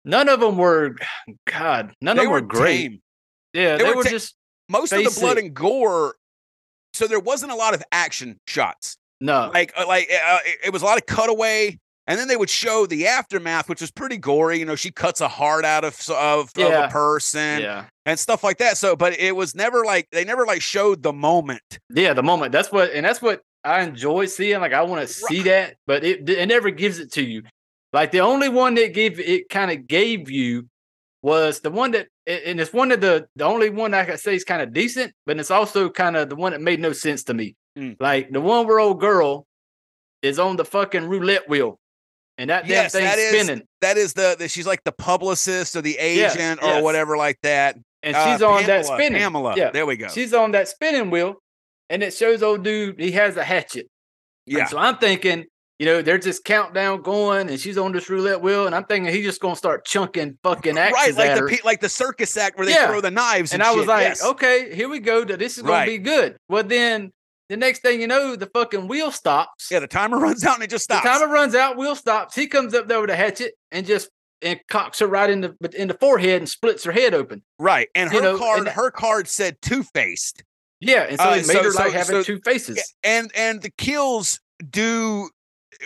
[0.06, 0.96] None of them were,
[1.48, 2.78] God, none they of them were were great.
[2.78, 3.02] tame.
[3.54, 4.36] Yeah, They they, were were ta- just
[4.70, 6.16] Most of the blood and gore.
[6.94, 8.98] So there wasn't a lot of action shots.
[9.20, 9.52] no.
[9.54, 12.50] Like, uh, like uh, it, it was a lot of cutaway, and then they would
[12.50, 14.60] show the aftermath, which was pretty gory.
[14.60, 17.62] You know, she cuts a heart out of of, of a person.
[17.62, 18.78] yeah, and stuff like that.
[18.78, 21.62] So, but it was never like they never like showed the moment.
[21.90, 22.14] yeah.
[22.14, 24.60] The moment that's what, and that's what I enjoy seeing.
[24.62, 27.44] Like I want to see that, but it it never gives it to you.
[27.94, 30.68] Like the only one that gave it kind of gave you
[31.22, 34.36] was the one that, and it's one of the the only one I could say
[34.36, 37.24] is kind of decent, but it's also kind of the one that made no sense
[37.26, 37.56] to me.
[37.78, 37.98] Mm.
[38.00, 39.46] Like the one where old girl
[40.22, 41.80] is on the fucking roulette wheel,
[42.38, 44.92] and that Yes, damn that thing's is- spinning, That is the, the she's like the
[44.92, 46.84] publicist or the Yes, agent or yes.
[46.84, 47.78] whatever like that.
[48.04, 49.20] and Uh, she's on that spinning.
[49.20, 49.56] Pamela.
[49.58, 49.72] Yeah.
[49.72, 50.08] There we go.
[50.10, 51.36] She's on that spinning wheel,
[51.90, 53.88] and it shows old dude he has a hatchet.
[54.48, 54.66] And yeah.
[54.66, 55.46] so I'm thinking,
[55.78, 59.14] you know, there's this countdown going, and she's on this roulette wheel, and I'm thinking
[59.14, 62.58] he's just gonna start chunking fucking axes Right, like the pe- like the circus act
[62.58, 62.88] where they Yeah.
[62.88, 63.54] throw the knives.
[63.54, 64.24] and And, I was like, Yes.
[64.24, 65.24] okay, here we go.
[65.24, 65.88] This is gonna Right.
[65.88, 66.38] be good.
[66.50, 67.12] Well, then
[67.48, 69.70] the next thing you know, the fucking wheel stops.
[69.72, 71.20] yeah, the timer runs out and it just the stops.
[71.20, 71.78] timer runs out.
[71.78, 72.36] Wheel stops.
[72.36, 74.10] He comes up there with a hatchet and just
[74.42, 77.42] and cocks her right in the in the forehead and splits her head open.
[77.58, 80.44] right, and her you know, card, and- her card said Two Faced.
[80.82, 82.94] Yeah, and so Uh, it made so- her like having so- two faces.
[83.04, 84.40] And and the kills
[84.70, 85.30] do.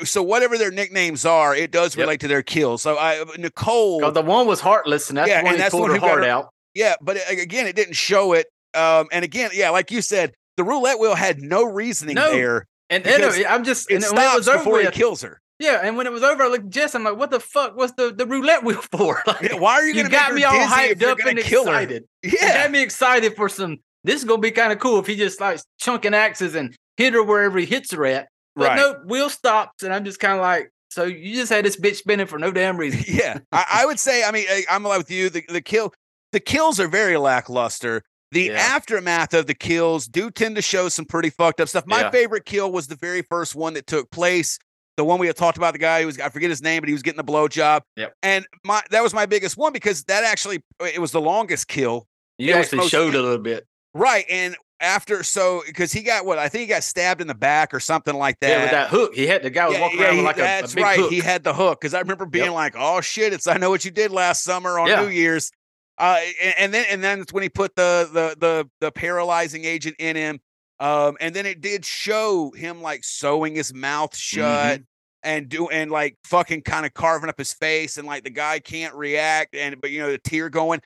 [0.03, 2.03] So whatever their nicknames are, it does Yep.
[2.03, 2.81] relate to their kills.
[2.81, 5.77] So I Nicole, the one was heartless, and that's Yeah, the one and that's the
[5.77, 6.49] pulled one her heart her- out.
[6.73, 8.47] Yeah, but again, it didn't show it.
[8.73, 12.65] Um, and again, yeah, like you said, the roulette wheel had no reasoning No, there.
[12.89, 15.39] And, and I'm just It and when it stops was over before he kills her.
[15.59, 15.81] yeah.
[15.83, 16.95] And when it was over, I looked at Jess.
[16.95, 19.81] I'm like, "What the fuck was the, the roulette wheel for?" Like, Yeah, why are
[19.83, 21.45] you you going to got me all hyped up and her?
[21.45, 22.05] excited.
[22.23, 23.77] It Yeah, got me excited for some.
[24.03, 27.13] This is gonna be kind of cool if he just like chunking axes and hit
[27.13, 28.27] her wherever he hits her at.
[28.55, 28.75] But right.
[28.77, 31.95] no, Will stops, and I'm just kind of like, so you just had this bitch
[31.95, 33.03] spinning for no damn reason.
[33.07, 34.23] yeah, I, I would say.
[34.23, 35.29] I mean, I, I'm alive with you.
[35.29, 35.93] The the kill,
[36.33, 38.03] the kills are very lackluster.
[38.31, 38.53] The Yeah.
[38.53, 41.85] aftermath of the kills do tend to show some pretty fucked up stuff.
[41.85, 42.09] My Yeah.
[42.11, 44.57] favorite kill was the very first one that took place.
[44.95, 46.87] the one we had talked about, the guy who was I forget his name, but
[46.87, 47.81] he was getting the blowjob.
[47.95, 48.13] Yep.
[48.21, 52.05] And my that was my biggest one because that actually it was the longest kill.
[52.37, 53.65] You It actually showed a little bit.
[53.93, 54.25] Right.
[54.29, 57.73] And after so because he got what I think he got stabbed in the back
[57.73, 58.49] or something like that.
[58.49, 60.25] Yeah, with that hook, he had the guy was Yeah, walking yeah, around he- with
[60.25, 60.99] like a, that's big right.
[60.99, 61.11] hook.
[61.11, 62.53] He had the hook because I remember being Yep.
[62.53, 65.01] like, "Oh shit!" It's I know what you did last summer on Yeah.
[65.03, 65.51] New Year's.
[65.97, 69.63] Uh, and, and then and then it's when he put the the the the paralyzing
[69.63, 70.39] agent in him.
[70.79, 74.83] Um, and then it did show him like sewing his mouth shut Mm-hmm.
[75.23, 78.59] and do and like fucking kind of carving up his face and like the guy
[78.59, 80.81] can't react and but you know the tear going.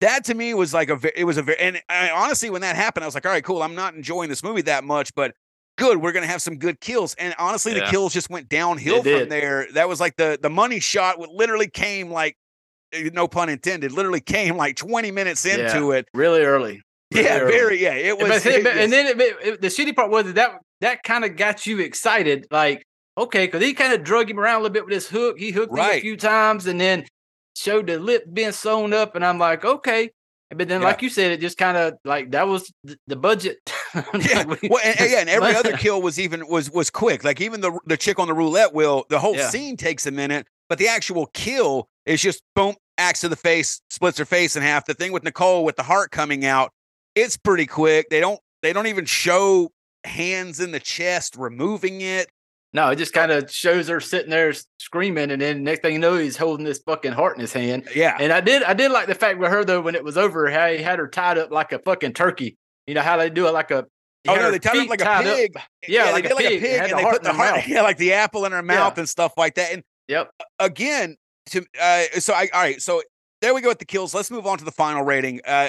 [0.00, 2.76] That to me was like a it was a very and I, honestly when that
[2.76, 5.34] happened I was like all right cool I'm not enjoying this movie that much but
[5.76, 9.02] good we're gonna have some good kills and honestly the kills just went downhill It
[9.02, 9.28] from did.
[9.30, 12.36] there that was like the the money shot would literally came like
[12.92, 16.80] eh, no pun intended literally came like 20 minutes into it really early.
[17.12, 17.52] really yeah early.
[17.52, 20.60] very yeah it was it and then it, it- the shitty part was that that,
[20.80, 22.46] that kind of got you excited.
[22.52, 22.84] Like,
[23.16, 25.36] okay, because he kind of drug him around a little bit with his hook.
[25.36, 27.04] He hooked him a few times and then
[27.58, 29.14] showed the lip being sewn up.
[29.16, 30.10] And I'm like, okay.
[30.50, 30.86] But then, Yeah.
[30.88, 32.72] like you said, it just kind of like that was
[33.06, 33.58] the budget.
[33.94, 37.22] yeah, well, and, and yeah, and every other kill was even was was quick.
[37.22, 39.50] Like even the the chick on the roulette wheel, the whole Yeah.
[39.50, 43.82] scene takes a minute, but the actual kill is just boom, axe to the face,
[43.90, 44.86] splits her face in half.
[44.86, 46.72] The thing with Nicole with the heart coming out,
[47.14, 48.08] it's pretty quick.
[48.08, 49.70] They don't they don't even show
[50.04, 52.28] hands in the chest removing it.
[52.74, 55.98] No, it just kind of shows her sitting there screaming, and then next thing you
[55.98, 57.88] know, he's holding this fucking heart in his hand.
[57.94, 60.18] Yeah, And I did, I did like the fact with her though when it was
[60.18, 62.56] over, how he had her tied up like a fucking turkey.
[62.86, 63.86] You know how they do it, like a.
[64.26, 65.36] Oh no, they tied up like a tied up.
[65.36, 65.56] pig.
[65.86, 66.62] Yeah, they like a pig.
[66.62, 67.68] It had and the they put the heart, mouth.
[67.68, 69.72] yeah, like the apple in her mouth and stuff like that.
[69.72, 70.30] And Yep.
[70.58, 73.02] again, to uh, so I all right, so
[73.40, 74.12] there we go with the kills.
[74.14, 75.40] Let's move on to the final rating.
[75.46, 75.68] Uh,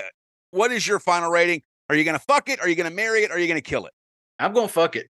[0.52, 1.62] what is your final rating?
[1.90, 2.60] Are you gonna fuck it?
[2.60, 3.32] Are you gonna marry it?
[3.32, 3.94] Are you gonna kill it?
[4.40, 5.08] I'm gonna fuck it.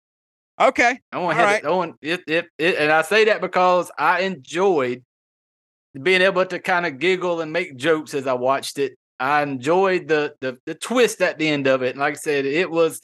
[0.59, 1.95] Okay, I want All to hit it.
[2.01, 2.75] It, it, it.
[2.79, 5.03] And I say that because I enjoyed
[6.01, 8.93] being able to kind of giggle and make jokes as I watched it.
[9.19, 11.91] I enjoyed the the the twist at the end of it.
[11.91, 13.01] And like I said, it was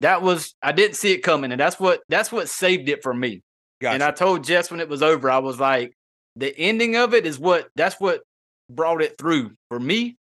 [0.00, 3.12] that was I didn't see it coming, and that's what that's what saved it for
[3.12, 3.42] me.
[3.80, 3.94] gotcha.
[3.94, 5.92] And I told Jess when it was over, I was like,
[6.36, 8.22] the ending of it is what that's what
[8.70, 10.16] brought it through for me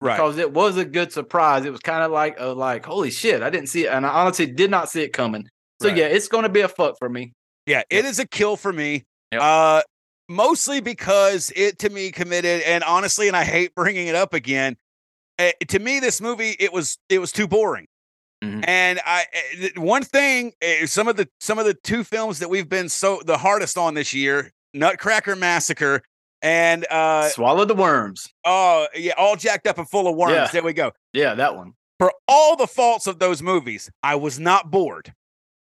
[0.00, 0.16] right.
[0.16, 1.64] because it was a good surprise.
[1.64, 4.10] It was kind of like, uh, like holy shit, I didn't see it, and I
[4.10, 5.48] honestly did not see it coming.
[5.82, 5.96] So Right.
[5.98, 7.32] yeah, it's going to be a fuck for me.
[7.66, 9.04] Yeah, it is a kill for me.
[9.32, 9.40] Yep.
[9.42, 9.82] Uh
[10.28, 14.76] mostly because it to me committed and honestly and I hate bringing it up again.
[15.38, 17.86] Uh, to me this movie it was it was too boring.
[18.42, 18.64] Mhm.
[18.66, 19.26] And I
[19.76, 22.88] uh, one thing uh, some of the some of the two films that we've been
[22.88, 26.02] so the hardest on this year, Nutcracker Massacre
[26.40, 28.28] and uh Swallow the worms.
[28.44, 30.32] oh yeah, all jacked up and full of worms.
[30.34, 30.48] Yeah.
[30.52, 30.92] There we go.
[31.12, 31.74] Yeah, that one.
[31.98, 35.12] For all the faults of those movies, I was not bored.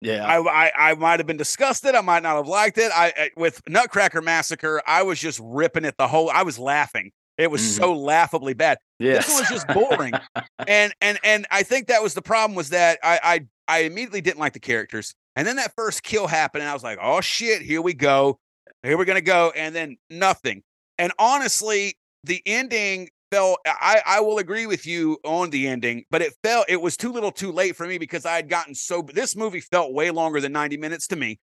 [0.01, 1.95] Yeah, I I, I might have been disgusted.
[1.95, 2.91] I might not have liked it.
[2.95, 6.31] I, I with Nutcracker Massacre, I was just ripping it the whole.
[6.31, 7.11] I was laughing.
[7.37, 7.77] It was Mhm.
[7.79, 8.79] so laughably bad.
[8.99, 9.27] yes.
[9.27, 10.13] This one was just boring.
[10.67, 14.21] and and and I think that was the problem was that I I I immediately
[14.21, 15.15] didn't like the characters.
[15.37, 18.39] And then that first kill happened, and I was like, oh shit, here we go.
[18.83, 19.53] Here we're gonna go.
[19.57, 20.63] And then nothing.
[20.99, 26.23] And honestly, the ending felt I, I will agree with you on the ending, but
[26.23, 29.03] it felt it was too little too late for me because I had gotten so
[29.13, 31.39] this movie felt way longer than 90 minutes to me.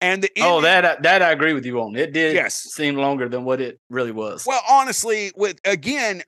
[0.00, 1.96] And the oh, that I- that I agree with you on.
[1.96, 2.54] It did Yes.
[2.54, 4.44] seem longer than what it really was.
[4.46, 6.22] well, honestly, with again,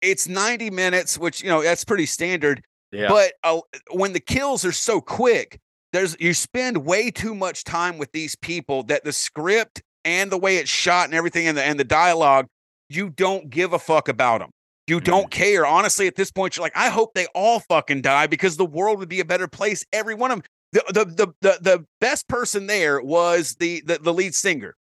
[0.00, 2.62] it's 90 minutes, which you know that's pretty standard.
[2.92, 3.60] yeah, But uh,
[3.92, 5.60] when the kills are so quick,
[5.92, 10.38] there's you spend way too much time with these people that the script and the
[10.38, 12.46] way it's shot and everything and the and the dialogue,
[12.90, 14.50] you don't give a fuck about them.
[14.86, 15.64] You don't care.
[15.64, 18.98] Honestly, at this point, you're like, I hope they all fucking die because the world
[18.98, 19.84] would be a better place.
[19.92, 20.44] Every one of them.
[20.72, 24.74] The the the the, the best person there was the, the the lead singer.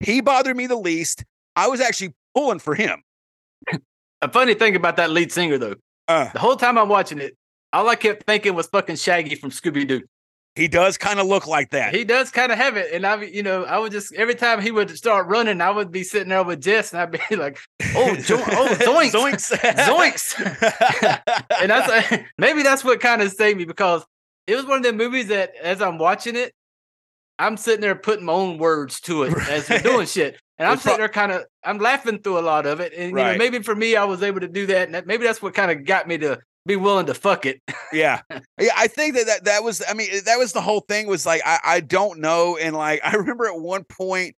[0.00, 1.24] He bothered me the least.
[1.56, 3.02] I was actually pulling for him.
[4.22, 5.74] a funny thing about that lead singer though,
[6.06, 7.36] Uh, the whole time I'm watching it,
[7.72, 10.02] all I kept thinking was fucking Shaggy from Scooby Doo.
[10.58, 11.94] He does kind of look like that.
[11.94, 14.60] He does kind of have it, and I, you know, I would just every time
[14.60, 17.60] he would start running, I would be sitting there with Jess, and I'd be like,
[17.94, 19.56] "Oh, jo- oh, zoinks, zoinks,
[19.86, 24.04] zoinks!" and that's maybe that's what kind of saved me because
[24.48, 26.52] it was one of the movies that as I'm watching it,
[27.38, 30.40] I'm sitting there putting my own words to it as we're doing shit.
[30.58, 32.92] And I'm sitting there kind of I'm laughing through a lot of it.
[32.92, 34.86] And you know, maybe for me I was able to do that.
[34.86, 37.60] And that, maybe that's what kind of got me to be willing to fuck it.
[37.92, 38.20] yeah,
[38.60, 38.70] yeah.
[38.76, 39.82] I think that, that that was.
[39.88, 41.08] I mean, that was the whole thing.
[41.08, 44.36] Was like I I don't know, and like I remember at one point,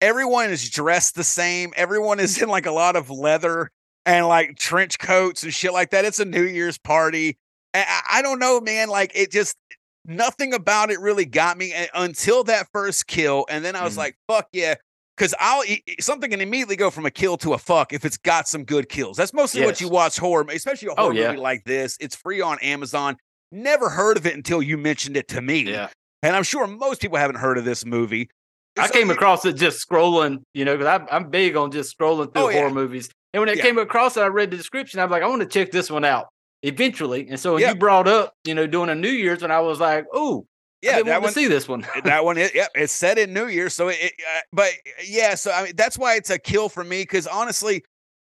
[0.00, 1.72] everyone is dressed the same.
[1.76, 3.70] Everyone is in like a lot of leather
[4.06, 6.04] and like trench coats and shit like that.
[6.06, 7.36] It's a New Year's party.
[7.74, 8.88] And I, I don't know, man.
[8.88, 9.56] Like it just
[10.04, 13.98] nothing about it really got me until that first kill, and then I was Mhm.
[13.98, 14.74] like, "Fuck yeah."
[15.22, 15.62] Because I'll
[16.00, 18.88] something can immediately go from a kill to a fuck if it's got some good
[18.88, 19.16] kills.
[19.16, 21.28] That's mostly what you watch horror, especially a Oh, horror yeah.
[21.28, 21.96] movie like this.
[22.00, 23.16] It's free on Amazon.
[23.52, 25.90] Never heard of it until you mentioned it to me, Yeah.
[26.24, 28.30] and I'm sure most people haven't heard of this movie.
[28.76, 31.96] I So came across it just scrolling, you know, because I'm, I'm big on just
[31.96, 32.58] scrolling through Oh, yeah.
[32.58, 33.08] horror movies.
[33.32, 33.62] And when I Yeah.
[33.62, 34.98] came across it, I read the description.
[34.98, 36.30] I'm like, I want to check this one out
[36.64, 37.28] eventually.
[37.28, 40.04] And so you brought up, you know, doing a New Year's, and I was like,
[40.12, 40.46] oh,
[40.82, 41.28] Yeah, I've that one.
[41.32, 41.86] to see this one.
[42.04, 43.70] that one, it, yeah, it's set in New Year.
[43.70, 44.70] So it, it uh, but
[45.06, 47.84] yeah, so I mean, that's why it's a kill for me because honestly,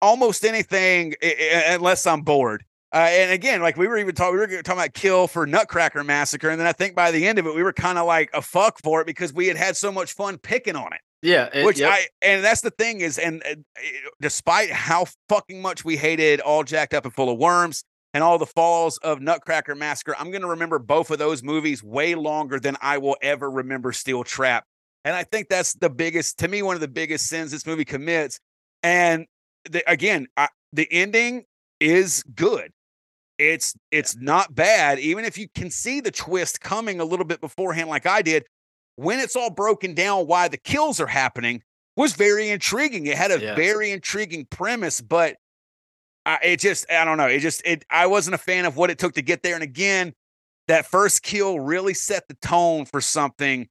[0.01, 2.63] almost anything, i- i- unless I'm bored.
[2.93, 6.03] Uh, and again, like we were even talking, we were talking about kill for Nutcracker
[6.03, 8.29] Massacre, and then I think by the end of it, we were kind of like
[8.33, 10.99] a fuck for it because we had had so much fun picking on it.
[11.23, 11.49] yeah.
[11.53, 11.91] it- Which yep.
[11.91, 13.55] I and that's the thing is, and uh,
[14.21, 17.83] despite how fucking much we hated all jacked up and full of worms
[18.13, 22.15] and all the falls of Nutcracker Massacre, I'm gonna remember both of those movies way
[22.15, 24.65] longer than I will ever remember Steel Trap.
[25.05, 27.85] And I think that's the biggest, to me, one of the biggest sins this movie
[27.85, 28.39] commits.
[28.83, 29.25] And
[29.69, 31.43] the, again, I, the ending
[31.79, 32.71] is good.
[33.39, 37.41] It's it's not bad, even if you can see the twist coming a little bit
[37.41, 38.45] beforehand, like I did.
[38.95, 41.63] When it's all broken down, why the kills are happening
[41.97, 43.07] was very intriguing.
[43.07, 43.55] It had a Yeah.
[43.55, 45.35] very intriguing premise, but
[46.25, 47.27] I, it just I don't know.
[47.27, 49.55] It just it I wasn't a fan of what it took to get there.
[49.55, 50.13] And again,
[50.67, 53.67] that first kill really set the tone for something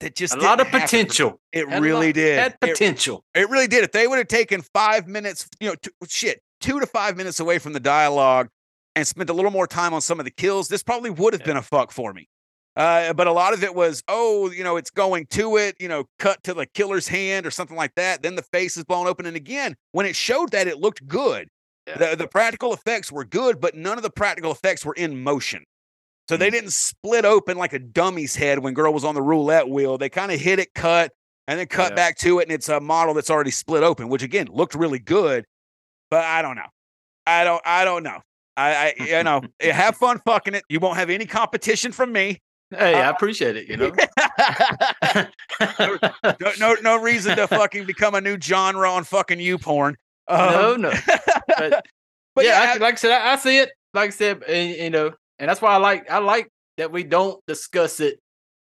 [0.00, 1.40] that just a lot of potential.
[1.52, 2.38] It Had really lot- did.
[2.38, 3.24] Had It- potential.
[3.34, 3.84] it really did.
[3.84, 7.40] If they would have taken five minutes, you know, two, shit, two to five minutes
[7.40, 8.48] away from the dialogue
[8.96, 11.40] and spent a little more time on some of the kills, this probably would have
[11.42, 11.46] Yeah.
[11.46, 12.28] been a fuck for me.
[12.74, 15.88] Uh, but a lot of it was, oh, you know, it's going to it, you
[15.88, 18.22] know, cut to the killer's hand or something like that.
[18.22, 19.26] Then the face is blown open.
[19.26, 21.48] And again, when it showed that, it looked good.
[21.86, 21.98] Yeah.
[21.98, 25.64] The, the practical effects were good, but none of the practical effects were in motion.
[26.28, 26.52] So they Mm.
[26.52, 29.98] didn't split open like a dummy's head when girl was on the roulette wheel.
[29.98, 31.12] They kind of hit it, cut,
[31.48, 31.96] and then cut Yeah.
[31.96, 35.00] back to it, and it's a model that's already split open, which again looked really
[35.00, 35.44] good.
[36.10, 36.68] But I don't know.
[37.26, 37.60] I don't.
[37.66, 38.20] I don't know.
[38.56, 40.64] I, I you know, have fun fucking it.
[40.68, 42.38] You won't have any competition from me.
[42.76, 43.92] Hey, Uh, I appreciate it, you know.
[46.40, 49.94] no, no, no reason to fucking become a new genre on fucking YouPorn.
[50.28, 50.90] no, Um, no.
[51.58, 51.82] but
[52.44, 53.70] yeah, yeah, I, like I said, I, I see it.
[53.94, 56.48] Like I said, and, you know, and that's why I like I like
[56.78, 58.18] that we don't discuss it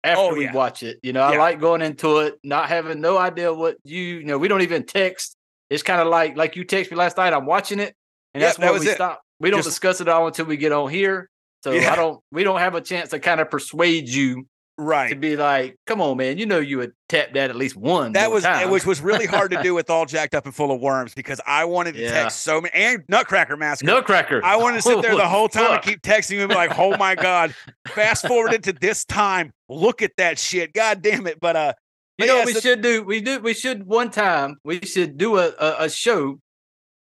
[0.04, 0.54] after Oh, we yeah.
[0.54, 1.00] watch it.
[1.04, 1.40] You know, I Yeah.
[1.40, 4.86] like going into it, not having no idea what you, you know, we don't even
[4.86, 5.36] text.
[5.70, 7.34] It's kind of like like you text me last night.
[7.34, 7.94] I'm watching it,
[8.34, 8.96] and that's that where was we it.
[8.96, 9.22] stop.
[9.40, 11.30] We don't Just- discuss it all until we get on here.
[11.68, 11.92] So Yeah.
[11.92, 12.22] I don't.
[12.32, 14.48] We don't have a chance to kind of persuade you
[14.78, 17.76] right to be like, "Come on, man, you know you would tap that at least
[17.76, 18.70] one." That was time.
[18.70, 21.42] which was really hard to do with all jacked up and full of worms because
[21.46, 22.12] I wanted to Yeah.
[22.12, 23.92] text so many and Nutcracker Massacre.
[23.92, 24.42] Nutcracker.
[24.46, 26.80] I wanted to sit there the whole time and keep texting you and be like,
[26.80, 27.54] "Oh my god!"
[27.90, 29.52] Fast forwarded to this time.
[29.68, 30.72] Look at that shit.
[30.74, 31.40] God damn it!
[31.42, 31.74] But uh,
[32.20, 33.04] You but know yeah, what we so- should do?
[33.04, 33.40] We do.
[33.40, 34.56] We should one time.
[34.64, 36.40] We should do a, a a show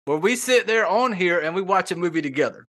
[0.06, 2.66] where we sit there on here and we watch a movie together.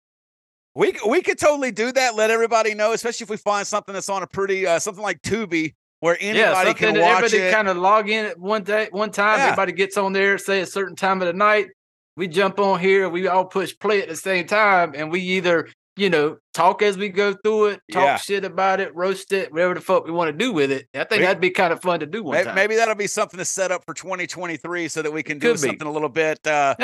[0.76, 2.16] We we could totally do that.
[2.16, 5.22] Let everybody know, especially if we find something that's on a pretty uh, something like
[5.22, 7.54] Tubi where yeah, anybody something can watch everybody it.
[7.54, 9.40] kind of log in at one day, one time.
[9.40, 9.46] Yeah.
[9.46, 11.68] Everybody gets on there, say a certain time of the night.
[12.18, 13.10] We jump on here.
[13.10, 15.68] We all push play at the same time, and we either
[15.98, 18.18] you know talk as we go through it, talk Yeah.
[18.18, 20.88] shit about it, roast it, whatever the fuck we want to do with it.
[20.94, 22.56] I think We- that'd be kind of fun to do one May- time.
[22.56, 25.62] Maybe that'll be something to set up for 2023 so that we can do Could
[25.62, 25.68] be.
[25.70, 26.46] something a little bit.
[26.46, 26.76] Uh,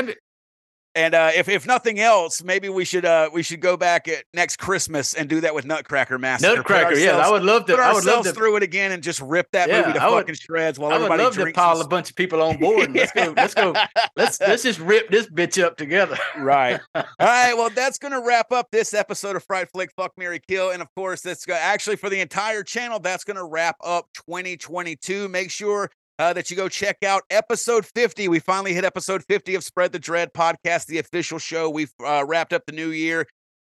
[0.95, 4.25] and uh, if if nothing else, maybe we should uh, we should go back at
[4.33, 6.55] next Christmas and do that with Nutcracker Massacre.
[6.57, 6.95] Nutcracker.
[6.97, 7.73] Yeah, I would love to.
[7.73, 8.33] Put I would love to.
[8.33, 10.91] through it again and just rip that Yeah, movie to I would- fucking shreds while
[10.91, 12.93] I would everybody love to pile a bunch of people on board.
[12.93, 13.33] Let's go.
[13.35, 13.73] Let's go.
[14.17, 16.17] Let's let's just rip this bitch up together.
[16.37, 16.79] Right.
[16.95, 17.53] All right.
[17.53, 20.71] Well, that's going to wrap up this episode of Fright Flick Fuck Mary Kill.
[20.71, 24.07] And of course, that's go- actually for the entire channel, that's going to wrap up
[24.13, 25.27] 2022.
[25.29, 25.89] Make sure
[26.21, 28.27] uh, that you go check out episode 50.
[28.27, 31.67] We finally hit episode 50 of Spread the Dread podcast, the official show.
[31.67, 33.25] We've uh, wrapped up the new year,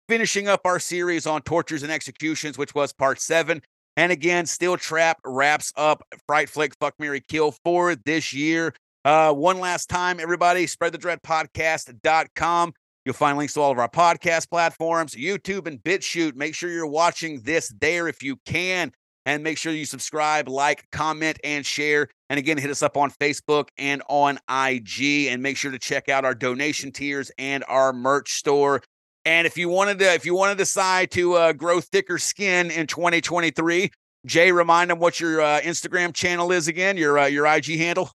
[0.09, 3.61] finishing up our series on tortures and executions, which was part seven.
[3.95, 8.73] And again, Steel Trap wraps up Fright Flick Fuck Mary Kill for this year.
[9.05, 12.73] Uh, one last time, everybody, spread the dread spreadthedreadpodcast.com.
[13.05, 16.35] You'll find links to all of our podcast platforms, YouTube and BitChute.
[16.35, 18.93] Make sure you're watching this there if you can.
[19.25, 22.07] And make sure you subscribe, like, comment, and share.
[22.29, 25.27] And again, hit us up on Facebook and on IG.
[25.27, 28.81] And make sure to check out our donation tiers and our merch store.
[29.23, 32.71] And if you wanted to, if you want to decide to uh, grow thicker skin
[32.71, 33.91] in 2023,
[34.25, 38.11] Jay, remind them what your uh, Instagram channel is again, your uh, your IG handle.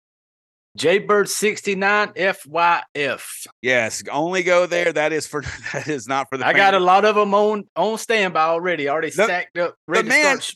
[0.76, 3.46] Jaybird 69 FYF.
[3.60, 4.92] Yes, only go there.
[4.92, 5.42] That is for
[5.72, 6.46] that is not for the.
[6.46, 8.88] I got a lot of them on on standby already.
[8.88, 9.74] Already the, stacked up.
[9.86, 10.54] Ready the man, start.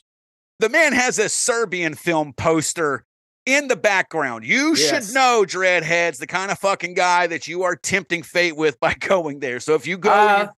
[0.59, 3.05] The man has a Serbian film poster
[3.45, 4.45] in the background.
[4.45, 5.07] You yes.
[5.07, 8.95] should know, Dreadheads, the kind of fucking guy that you are tempting fate with by
[9.01, 9.61] going there.
[9.61, 10.51] So if you go,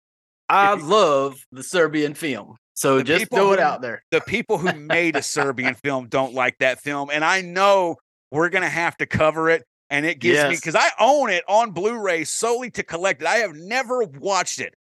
[0.49, 2.57] I you, love the Serbian film.
[2.75, 4.05] So just throw it out there.
[4.11, 7.97] The people who made a Serbian film don't like that film, and I know
[8.31, 9.65] we're gonna have to cover it.
[9.89, 10.51] And it gives yes.
[10.51, 13.29] me because I own it on Blu-ray solely to collect it.
[13.29, 14.75] I have never watched it.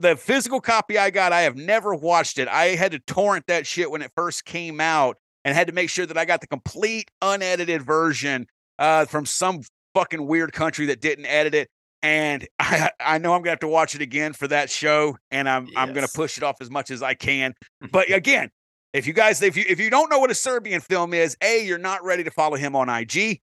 [0.00, 2.48] The physical copy I got, I have never watched it.
[2.48, 5.90] I had to torrent that shit when it first came out and had to make
[5.90, 8.46] sure that I got the complete unedited version
[8.78, 9.60] uh, from some
[9.94, 11.68] fucking weird country that didn't edit it.
[12.02, 15.48] And I, I know I'm gonna have to watch it again for that show, and
[15.48, 15.74] I'm yes.
[15.76, 17.54] I'm gonna push it off as much as I can.
[17.92, 18.50] But again,
[18.92, 21.64] if you guys if you if you don't know what a Serbian film is, a
[21.66, 23.40] you're not ready to follow him on IG.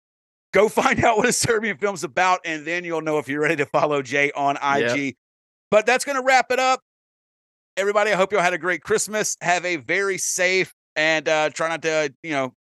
[0.53, 3.57] Go find out what a Serbian film's about, and then you'll know if you're ready
[3.57, 4.97] to follow Jay on IG.
[4.97, 5.15] Yep.
[5.71, 6.81] But that's gonna wrap it up.
[7.77, 9.37] Everybody, I hope you all had a great Christmas.
[9.41, 12.55] Have a very safe and uh, try not to, you know,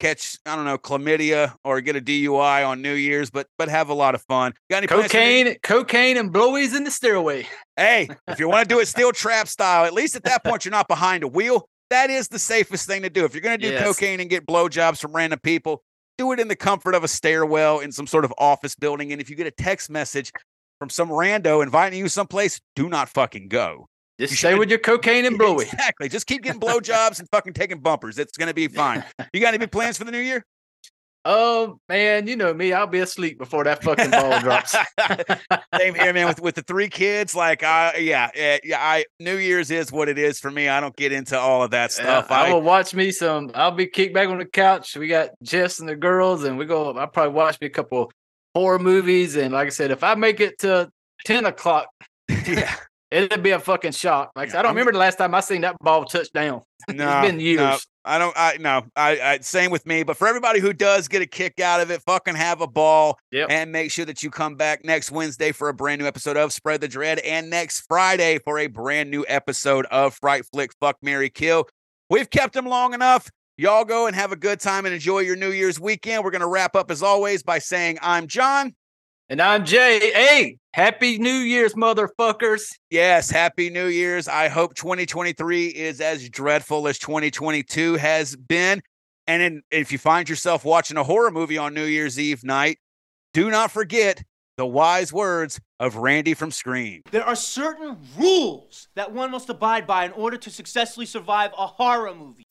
[0.00, 3.88] catch I don't know chlamydia or get a DUI on New Year's, but but have
[3.88, 4.52] a lot of fun.
[4.70, 7.46] Got any cocaine, cocaine, and blowies in the stairway.
[7.76, 10.64] Hey, if you want to do it steel trap style, at least at that point
[10.64, 11.68] you're not behind a wheel.
[11.90, 13.24] That is the safest thing to do.
[13.24, 13.84] If you're going to do yes.
[13.84, 15.84] cocaine and get blowjobs from random people,
[16.18, 19.12] do it in the comfort of a stairwell in some sort of office building.
[19.12, 20.32] And if you get a text message
[20.78, 23.88] from some rando inviting you someplace, do not fucking go.
[24.18, 25.64] Just you stay with your cocaine and blowy.
[25.64, 26.08] Exactly.
[26.08, 28.18] Just keep getting blowjobs and fucking taking bumpers.
[28.18, 29.04] It's gonna be fine.
[29.32, 30.44] You got any big plans for the new year?
[31.28, 32.72] Oh man, you know me.
[32.72, 34.76] I'll be asleep before that fucking ball drops.
[35.76, 36.28] Same here, man.
[36.28, 38.78] With with the three kids, like, I yeah, yeah, yeah.
[38.80, 40.68] I New Year's is what it is for me.
[40.68, 42.30] I don't get into all of that stuff.
[42.30, 43.50] I, I will watch me some.
[43.54, 44.96] I'll be kicked back on the couch.
[44.96, 46.92] We got Jess and the girls, and we go.
[46.92, 48.12] I'll probably watch me a couple
[48.56, 49.36] horror movies.
[49.36, 50.90] And like I said, if I make it to
[51.24, 51.88] ten o'clock,
[52.28, 52.74] yeah,
[53.10, 54.32] It'd be a fucking shock.
[54.34, 56.62] Like I don't remember the last time I seen that ball touch down.
[56.88, 57.58] No, it's been years.
[57.58, 58.36] No, I don't.
[58.36, 58.84] I no.
[58.96, 60.02] I, I same with me.
[60.02, 63.16] But for everybody who does get a kick out of it, fucking have a ball.
[63.30, 63.46] Yep.
[63.50, 66.52] And make sure that you come back next Wednesday for a brand new episode of
[66.52, 70.96] Spread the Dread, and next Friday for a brand new episode of Fright Flick Fuck
[71.00, 71.68] Mary Kill.
[72.10, 73.30] We've kept them long enough.
[73.58, 76.22] Y'all go and have a good time and enjoy your New Year's weekend.
[76.22, 78.74] We're gonna wrap up as always by saying I'm John.
[79.30, 79.98] And I'm Jay.
[80.12, 82.64] Hey, happy New Year's, motherfuckers.
[82.90, 84.28] Yes, happy New Year's.
[84.28, 88.82] I hope 2023 is as dreadful as 2022 has been.
[89.26, 92.76] And in, if you find yourself watching a horror movie on New Year's Eve night,
[93.32, 94.22] do not forget
[94.58, 97.00] the wise words of Randy from Scream.
[97.10, 101.66] There are certain rules that one must abide by in order to successfully survive a
[101.66, 102.44] horror movie.